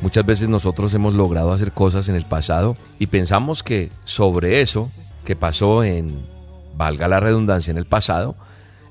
[0.00, 4.90] muchas veces nosotros hemos logrado hacer cosas en el pasado y pensamos que sobre eso
[5.24, 6.26] que pasó en,
[6.76, 8.36] valga la redundancia, en el pasado,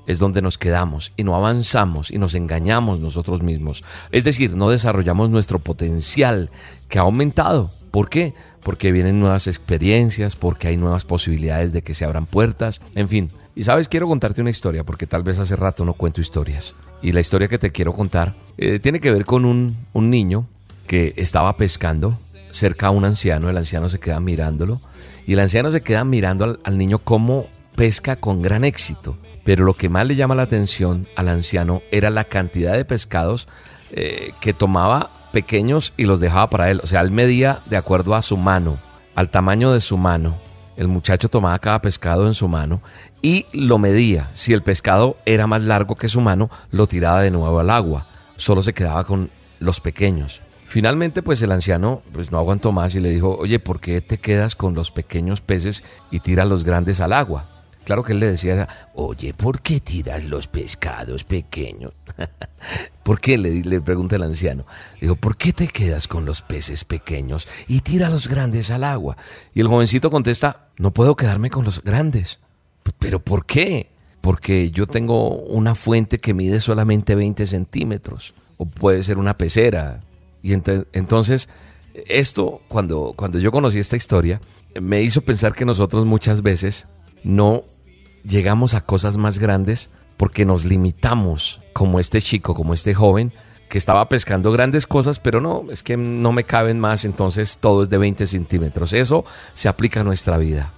[0.06, 3.84] es donde nos quedamos y no avanzamos y nos engañamos nosotros mismos.
[4.12, 6.50] Es decir, no desarrollamos nuestro potencial
[6.88, 7.70] que ha aumentado.
[7.96, 8.34] ¿Por qué?
[8.62, 13.30] Porque vienen nuevas experiencias, porque hay nuevas posibilidades de que se abran puertas, en fin.
[13.54, 16.74] Y sabes, quiero contarte una historia, porque tal vez hace rato no cuento historias.
[17.00, 20.46] Y la historia que te quiero contar eh, tiene que ver con un, niño
[20.86, 22.18] que estaba pescando
[22.50, 24.78] cerca a un anciano, el anciano se queda mirándolo
[25.26, 27.46] y el anciano se queda mirando al, al niño cómo
[27.76, 29.16] pesca con gran éxito.
[29.42, 33.48] Pero lo que más le llama la atención al anciano era la cantidad de pescados
[33.90, 36.80] eh, que tomaba pequeños y los dejaba para él.
[36.82, 38.78] O sea, él medía de acuerdo a su mano,
[39.14, 40.38] al tamaño de su mano.
[40.78, 42.80] El muchacho tomaba cada pescado en su mano
[43.20, 44.30] y lo medía.
[44.32, 48.06] Si el pescado era más largo que su mano, lo tiraba de nuevo al agua.
[48.36, 50.40] Solo se quedaba con los pequeños.
[50.66, 54.16] Finalmente, pues el anciano pues no aguantó más y le dijo, oye, ¿por qué te
[54.16, 57.44] quedas con los pequeños peces y tiras los grandes al agua?
[57.86, 61.92] Claro que él le decía, oye, ¿por qué tiras los pescados pequeños?
[63.04, 63.38] ¿Por qué?
[63.38, 64.66] Le, pregunta el anciano.
[64.94, 68.82] Le digo, ¿por qué te quedas con los peces pequeños y tira los grandes al
[68.82, 69.16] agua?
[69.54, 72.40] Y el jovencito contesta, no puedo quedarme con los grandes.
[72.98, 73.88] ¿Pero por qué?
[74.20, 78.34] Porque yo tengo una fuente que mide solamente 20 centímetros.
[78.56, 80.00] O puede ser una pecera.
[80.42, 81.48] Y ent entonces,
[81.94, 84.40] esto, cuando, cuando yo conocí esta historia,
[84.80, 86.88] me hizo pensar que nosotros muchas veces
[87.22, 87.62] no
[88.26, 93.32] llegamos a cosas más grandes porque nos limitamos, como este chico, como este joven,
[93.68, 97.82] que estaba pescando grandes cosas, pero no, es que no me caben más, entonces todo
[97.82, 98.92] es de 20 centímetros.
[98.92, 99.24] Eso
[99.54, 100.72] se aplica a nuestra vida.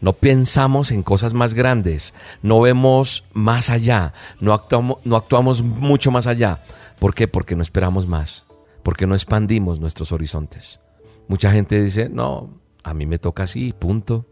[0.00, 2.12] No pensamos en cosas más grandes,
[2.42, 6.64] no vemos más allá, no actuamos, no actuamos mucho más allá.
[6.98, 7.28] ¿Por qué?
[7.28, 8.44] Porque no esperamos más,
[8.82, 10.80] porque no expandimos nuestros horizontes.
[11.28, 12.50] Mucha gente dice, no,
[12.82, 14.26] a mí me toca así, punto.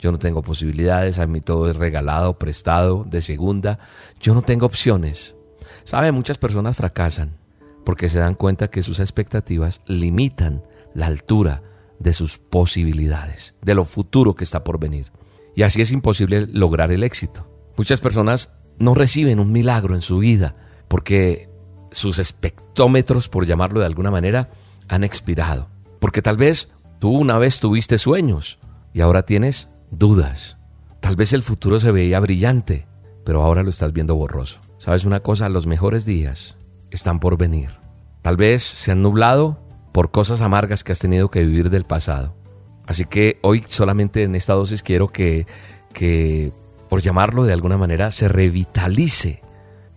[0.00, 3.78] Yo no tengo posibilidades, a mí todo es regalado, prestado, de segunda.
[4.18, 5.36] Yo no tengo opciones.
[5.84, 7.38] Sabe, muchas personas fracasan
[7.84, 10.62] porque se dan cuenta que sus expectativas limitan
[10.94, 11.62] la altura
[11.98, 15.12] de sus posibilidades, de lo futuro que está por venir.
[15.54, 17.46] Y así es imposible lograr el éxito.
[17.76, 20.56] Muchas personas no reciben un milagro en su vida
[20.88, 21.50] porque
[21.92, 24.50] sus espectómetros, por llamarlo de alguna manera,
[24.88, 25.68] han expirado.
[25.98, 28.58] Porque tal vez tú una vez tuviste sueños
[28.94, 30.58] y ahora tienes dudas.
[31.00, 32.86] Tal vez el futuro se veía brillante,
[33.24, 34.60] pero ahora lo estás viendo borroso.
[34.78, 35.48] ¿Sabes una cosa?
[35.48, 36.58] Los mejores días
[36.90, 37.70] están por venir.
[38.22, 39.60] Tal vez se han nublado
[39.92, 42.36] por cosas amargas que has tenido que vivir del pasado.
[42.86, 45.46] Así que hoy solamente en esta dosis quiero que,
[45.92, 46.52] que
[46.90, 49.42] por llamarlo de alguna manera, se revitalice,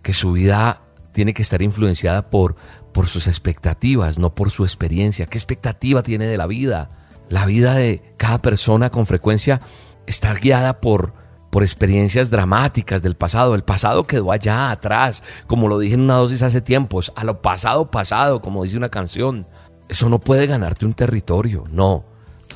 [0.00, 2.54] que su vida tiene que estar influenciada por,
[2.92, 5.26] por sus expectativas, no por su experiencia.
[5.26, 6.88] ¿Qué expectativa tiene de la vida?
[7.34, 9.60] La vida de cada persona con frecuencia
[10.06, 11.14] está guiada por,
[11.50, 13.56] por experiencias dramáticas del pasado.
[13.56, 17.42] El pasado quedó allá atrás, como lo dije en una dosis hace tiempos, a lo
[17.42, 19.48] pasado pasado, como dice una canción.
[19.88, 22.04] Eso no puede ganarte un territorio, no.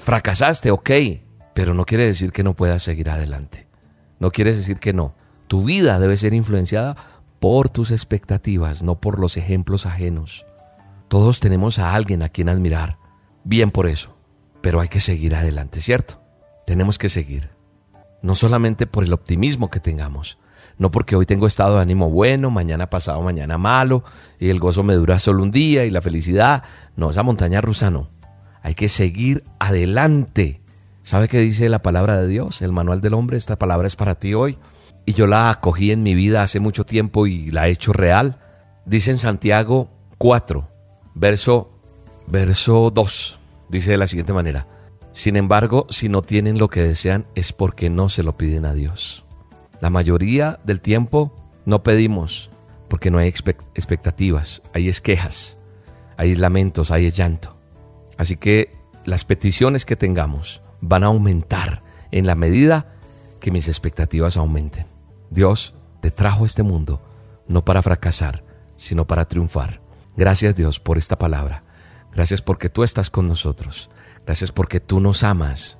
[0.00, 0.90] Fracasaste, ok,
[1.54, 3.66] pero no quiere decir que no puedas seguir adelante.
[4.20, 5.12] No quiere decir que no.
[5.48, 6.94] Tu vida debe ser influenciada
[7.40, 10.46] por tus expectativas, no por los ejemplos ajenos.
[11.08, 12.96] Todos tenemos a alguien a quien admirar.
[13.42, 14.17] Bien por eso,
[14.60, 16.20] pero hay que seguir adelante, ¿cierto?
[16.66, 17.58] Tenemos que seguir
[18.22, 20.38] no solamente por el optimismo que tengamos,
[20.76, 24.04] no porque hoy tengo estado de ánimo bueno, mañana pasado, mañana malo,
[24.38, 26.64] y el gozo me dura solo un día y la felicidad,
[26.96, 28.10] no, esa montaña rusa no.
[28.62, 30.60] Hay que seguir adelante.
[31.02, 32.60] ¿Sabe qué dice la palabra de Dios?
[32.60, 34.58] El manual del hombre, esta palabra es para ti hoy.
[35.06, 38.40] Y yo la acogí en mi vida hace mucho tiempo y la he hecho real.
[38.84, 40.68] Dice en Santiago 4,
[41.14, 41.70] verso,
[42.26, 43.37] verso 2,
[43.68, 44.66] dice de la siguiente manera.
[45.12, 48.74] Sin embargo, si no tienen lo que desean es porque no se lo piden a
[48.74, 49.24] Dios.
[49.80, 51.34] La mayoría del tiempo
[51.64, 52.50] no pedimos
[52.88, 55.58] porque no hay expectativas, hay quejas,
[56.16, 57.58] hay lamentos, hay llanto.
[58.16, 58.72] Así que
[59.04, 62.94] las peticiones que tengamos van a aumentar en la medida
[63.40, 64.86] que mis expectativas aumenten.
[65.30, 67.02] Dios te trajo este mundo
[67.46, 68.44] no para fracasar,
[68.76, 69.80] sino para triunfar.
[70.16, 71.64] Gracias Dios por esta palabra.
[72.12, 73.90] Gracias porque tú estás con nosotros.
[74.26, 75.78] Gracias porque tú nos amas.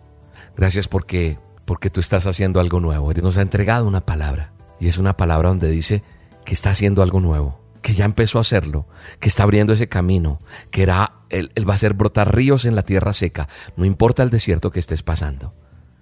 [0.57, 3.11] Gracias porque, porque tú estás haciendo algo nuevo.
[3.11, 4.53] Él nos ha entregado una palabra.
[4.81, 6.03] Y es una palabra donde dice
[6.45, 8.87] que está haciendo algo nuevo, que ya empezó a hacerlo,
[9.21, 10.41] que está abriendo ese camino,
[10.71, 13.49] que era, él, él va a hacer brotar ríos en la tierra seca.
[13.77, 15.55] No importa el desierto que estés pasando.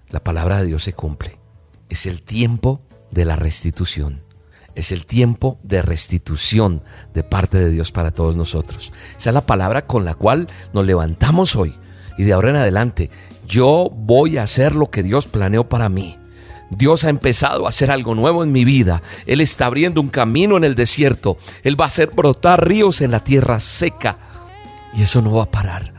[0.08, 1.40] La palabra de Dios se cumple.
[1.88, 4.25] Es el tiempo de la restitución.
[4.76, 6.82] Es el tiempo de restitución
[7.14, 8.92] de parte de Dios para todos nosotros.
[9.18, 11.74] Esa es la palabra con la cual nos levantamos hoy
[12.18, 13.10] y de ahora en adelante
[13.46, 16.18] yo voy a hacer lo que Dios planeó para mí.
[16.70, 19.02] Dios ha empezado a hacer algo nuevo en mi vida.
[19.24, 21.38] Él está abriendo un camino en el desierto.
[21.62, 24.18] Él va a hacer brotar ríos en la tierra seca.
[24.92, 25.94] Y eso no va a parar.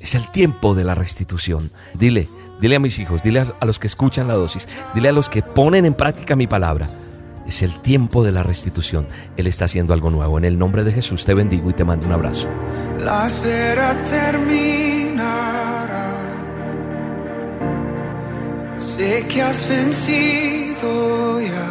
[0.00, 1.70] Es el tiempo de la restitución.
[1.94, 2.28] Dile,
[2.60, 5.42] dile a mis hijos, dile a los que escuchan la dosis, dile a los que
[5.42, 6.88] ponen en práctica mi palabra.
[7.48, 9.08] Es el tiempo de la restitución.
[9.38, 10.38] Él está haciendo algo nuevo.
[10.38, 12.46] En el nombre de Jesús te bendigo y te mando un abrazo.
[18.78, 21.70] Sé que has vencido ya.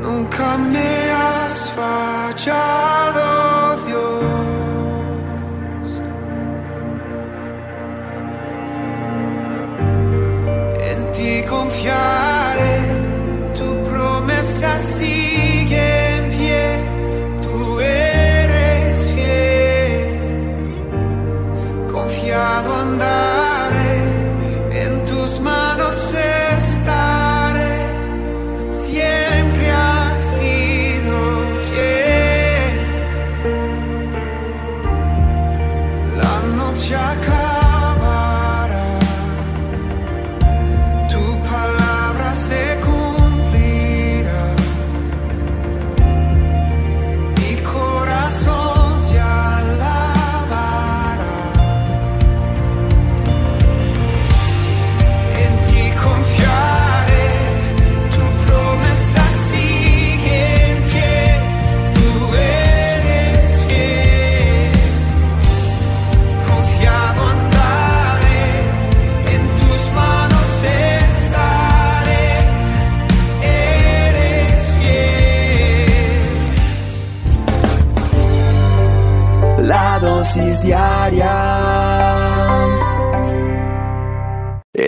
[0.00, 3.13] Nunca me has fallado,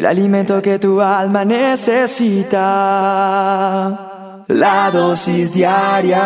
[0.07, 2.63] el alimento que tu alma necesita.
[4.47, 6.23] La dosis diaria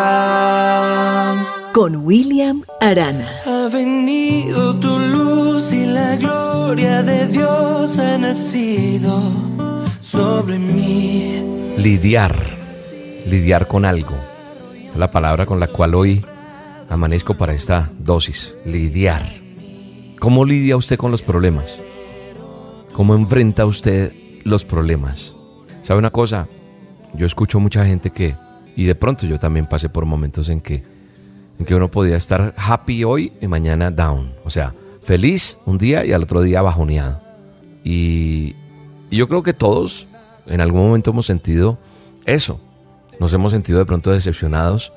[1.73, 3.39] con William Arana.
[3.45, 9.19] Ha venido tu luz y la gloria de Dios ha nacido
[9.99, 11.73] sobre mí.
[11.77, 12.35] Lidiar,
[13.25, 14.13] lidiar con algo.
[14.95, 16.23] La palabra con la cual hoy
[16.87, 19.25] amanezco para esta dosis, lidiar.
[20.19, 21.81] ¿Cómo lidia usted con los problemas?
[22.93, 24.13] ¿Cómo enfrenta usted
[24.43, 25.33] los problemas?
[25.81, 26.47] ¿Sabe una cosa?
[27.13, 28.35] Yo escucho mucha gente que,
[28.75, 30.83] y de pronto yo también pasé por momentos en que,
[31.57, 34.33] en que uno podía estar happy hoy y mañana down.
[34.43, 37.21] O sea, feliz un día y al otro día bajoneado.
[37.83, 38.55] Y,
[39.09, 40.07] yo creo que todos
[40.45, 41.77] en algún momento hemos sentido
[42.25, 42.59] eso.
[43.19, 44.93] Nos hemos sentido de pronto decepcionados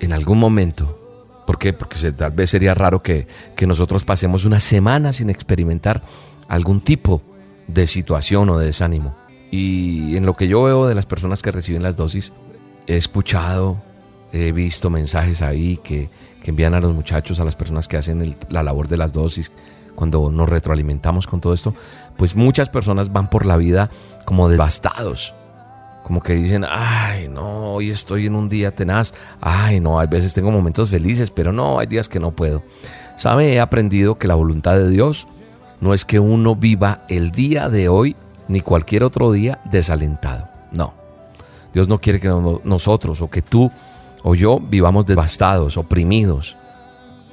[0.00, 0.98] en algún momento.
[1.46, 1.72] ¿Por qué?
[1.72, 6.02] Porque tal vez sería raro que, que nosotros pasemos una semana sin experimentar
[6.48, 7.22] algún tipo
[7.68, 9.14] de situación o de desánimo.
[9.50, 12.32] Y en lo que yo veo de las personas que reciben las dosis,
[12.86, 13.80] he escuchado,
[14.32, 16.10] he visto mensajes ahí que,
[16.42, 19.52] que envían a los muchachos, a las personas que hacen la labor de las dosis,
[19.94, 21.74] cuando nos retroalimentamos con todo esto,
[22.16, 23.90] pues muchas personas van por la vida
[24.24, 25.34] como devastados.
[26.04, 29.12] Como que dicen, ay, no, hoy estoy en un día tenaz.
[29.40, 32.62] Ay, no, hay veces tengo momentos felices, pero no, hay días que no puedo.
[33.16, 33.54] ¿Sabe?
[33.54, 35.26] He aprendido que la voluntad de Dios
[35.80, 38.16] no es que uno viva el día de hoy
[38.48, 40.48] ni cualquier otro día desalentado.
[40.72, 40.94] No.
[41.72, 42.28] Dios no quiere que
[42.64, 43.70] nosotros o que tú
[44.22, 46.56] o yo vivamos devastados, oprimidos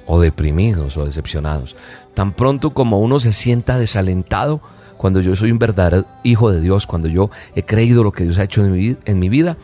[0.05, 1.75] o deprimidos o decepcionados.
[2.13, 4.61] Tan pronto como uno se sienta desalentado,
[4.97, 8.37] cuando yo soy un verdadero hijo de Dios, cuando yo he creído lo que Dios
[8.37, 9.57] ha hecho en mi, vida,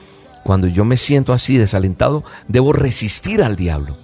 [0.43, 3.95] cuando yo me siento así desalentado, debo resistir al diablo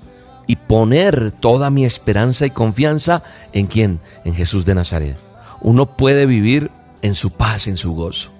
[0.48, 3.22] y poner toda mi esperanza y confianza
[3.52, 4.00] en quién?
[4.24, 5.18] En Jesús de Nazaret.
[5.62, 6.72] Uno puede vivir
[7.02, 8.32] en su paz, en su gozo.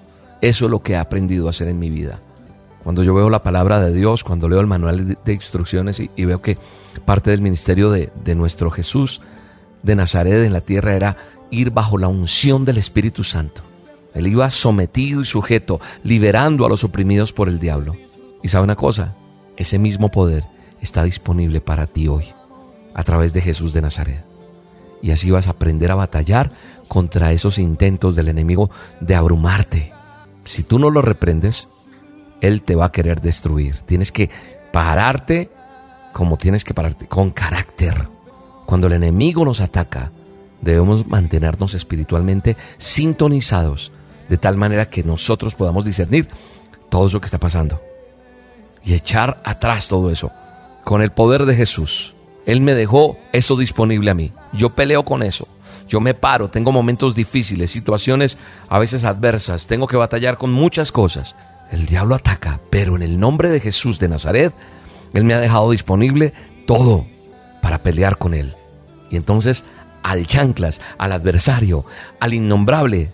[0.42, 2.20] Eso es lo que he aprendido a hacer en mi vida.
[2.84, 6.42] Cuando yo veo la palabra de Dios, cuando leo el manual de instrucciones y, veo
[6.42, 6.58] que
[7.04, 9.22] parte del ministerio de, de nuestro Jesús
[9.84, 11.18] de Nazaret en la tierra era
[11.52, 13.62] ir bajo la unción del Espíritu Santo.
[14.14, 17.96] Él iba sometido y sujeto, liberando a los oprimidos por el diablo.
[18.42, 19.16] Y sabe una cosa,
[19.58, 20.46] ese mismo poder
[20.82, 22.26] está disponible para ti hoy,
[22.94, 24.26] a través de Jesús de Nazaret.
[25.02, 26.52] Y así vas a aprender a batallar
[26.88, 29.94] contra esos intentos del enemigo de abrumarte.
[30.44, 31.68] Si tú no lo reprendes,
[32.42, 33.78] Él te va a querer destruir.
[33.86, 34.30] Tienes que
[34.72, 35.52] pararte
[36.18, 38.10] como tienes que pararte, con carácter.
[38.66, 40.12] Cuando el enemigo nos ataca,
[40.62, 43.92] debemos mantenernos espiritualmente sintonizados,
[44.28, 46.28] de tal manera que nosotros podamos discernir
[46.90, 47.80] todo eso que está pasando
[48.84, 50.32] y echar atrás todo eso.
[50.88, 52.16] Con el poder de Jesús,
[52.46, 54.32] Él me dejó eso disponible a mí.
[54.54, 55.46] Yo peleo con eso.
[55.90, 58.38] Yo me paro, tengo momentos difíciles, situaciones
[58.70, 61.36] a veces adversas, tengo que batallar con muchas cosas.
[61.74, 64.54] El diablo ataca, pero en el nombre de Jesús de Nazaret,
[65.14, 66.32] Él me ha dejado disponible
[66.66, 67.06] todo
[67.62, 68.56] para pelear con Él.
[69.12, 69.66] Y entonces
[70.04, 71.84] al chanclas, al adversario,
[72.22, 73.12] al innombrable,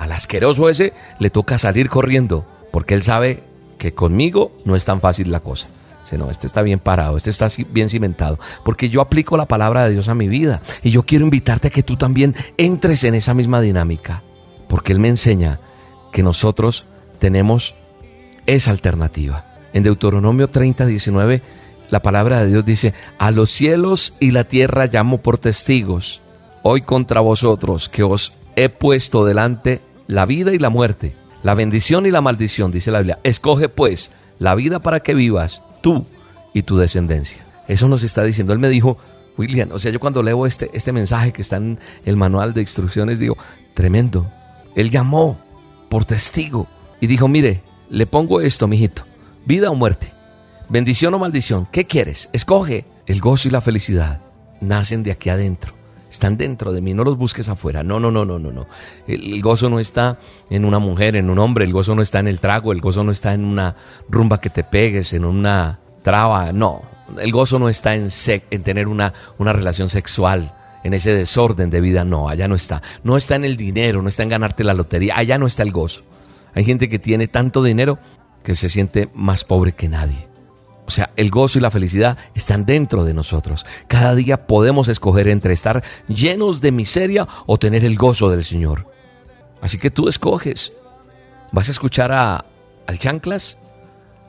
[0.00, 3.44] al asqueroso ese, le toca salir corriendo, porque Él sabe
[3.78, 5.68] que conmigo no es tan fácil la cosa
[6.18, 9.92] no, este está bien parado, este está bien cimentado, porque yo aplico la palabra de
[9.92, 13.34] Dios a mi vida y yo quiero invitarte a que tú también entres en esa
[13.34, 14.22] misma dinámica,
[14.68, 15.60] porque Él me enseña
[16.12, 16.86] que nosotros
[17.18, 17.74] tenemos
[18.46, 19.46] esa alternativa.
[19.72, 21.42] En Deuteronomio 30, 19,
[21.88, 26.20] la palabra de Dios dice, a los cielos y la tierra llamo por testigos,
[26.62, 32.04] hoy contra vosotros que os he puesto delante la vida y la muerte, la bendición
[32.04, 33.18] y la maldición, dice la Biblia.
[33.22, 36.06] Escoge pues la vida para que vivas tú
[36.54, 37.44] y tu descendencia.
[37.68, 38.54] Eso nos está diciendo.
[38.54, 38.96] Él me dijo,
[39.36, 42.62] William, o sea, yo cuando leo este, este mensaje que está en el manual de
[42.62, 43.36] instrucciones, digo,
[43.74, 44.30] tremendo.
[44.74, 45.38] Él llamó
[45.88, 46.66] por testigo
[47.00, 49.04] y dijo, mire, le pongo esto, mijito,
[49.44, 50.12] vida o muerte,
[50.68, 52.30] bendición o maldición, ¿qué quieres?
[52.32, 52.86] Escoge.
[53.04, 54.20] El gozo y la felicidad
[54.60, 55.74] nacen de aquí adentro.
[56.12, 57.82] Están dentro de mí, no los busques afuera.
[57.82, 58.66] No, no, no, no, no, no.
[59.06, 60.18] El, gozo no está
[60.50, 63.02] en una mujer, en un hombre, el gozo no está en el trago, el gozo
[63.02, 63.76] no está en una
[64.10, 66.82] rumba que te pegues, en una traba, no.
[67.18, 68.08] El gozo no está en,
[68.50, 72.82] en tener una, una relación sexual, en ese desorden de vida, no, allá no está.
[73.04, 75.72] No está en el dinero, no está en ganarte la lotería, allá no está el
[75.72, 76.02] gozo.
[76.54, 77.98] Hay gente que tiene tanto dinero
[78.42, 80.28] que se siente más pobre que nadie.
[80.92, 83.64] Sea, el gozo y la felicidad están dentro de nosotros.
[83.88, 88.86] Cada día podemos escoger entre estar llenos de miseria o tener el gozo del Señor.
[89.60, 90.72] Así que tú escoges.
[91.50, 92.44] ¿Vas a escuchar a,
[92.86, 93.58] al chanclas?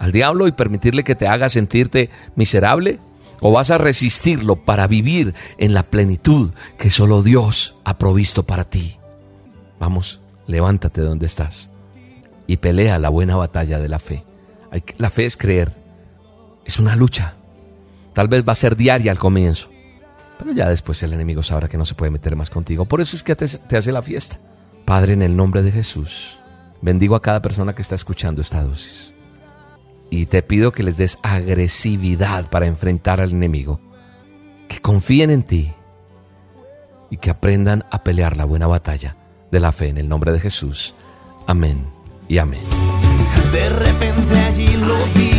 [0.03, 2.99] al diablo y permitirle que te haga sentirte miserable?
[3.41, 8.63] ¿O vas a resistirlo para vivir en la plenitud que solo Dios ha provisto para
[8.63, 8.97] ti?
[9.79, 11.69] Vamos, levántate donde estás
[12.47, 14.25] y pelea la buena batalla de la fe.
[14.97, 15.82] La fe es creer.
[16.65, 17.35] Es una lucha.
[18.13, 19.69] Tal vez va a ser diaria al comienzo.
[20.37, 22.85] Pero ya después el enemigo sabrá que no se puede meter más contigo.
[22.85, 24.39] Por eso es que te, hace la fiesta.
[24.85, 26.37] Padre, en el nombre de Jesús,
[26.81, 29.13] bendigo a cada persona que está escuchando esta dosis.
[30.09, 33.79] Y te pido que les des agresividad para enfrentar al enemigo.
[34.67, 35.73] Que confíen en ti
[37.09, 39.15] y que aprendan a pelear la buena batalla
[39.51, 40.95] de la fe en el nombre de Jesús.
[41.47, 41.85] Amén
[42.27, 42.63] y amén.
[43.51, 45.32] De repente allí lo vi,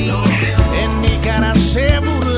[1.37, 2.34] en mi cara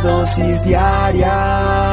[0.00, 1.89] dosis diaria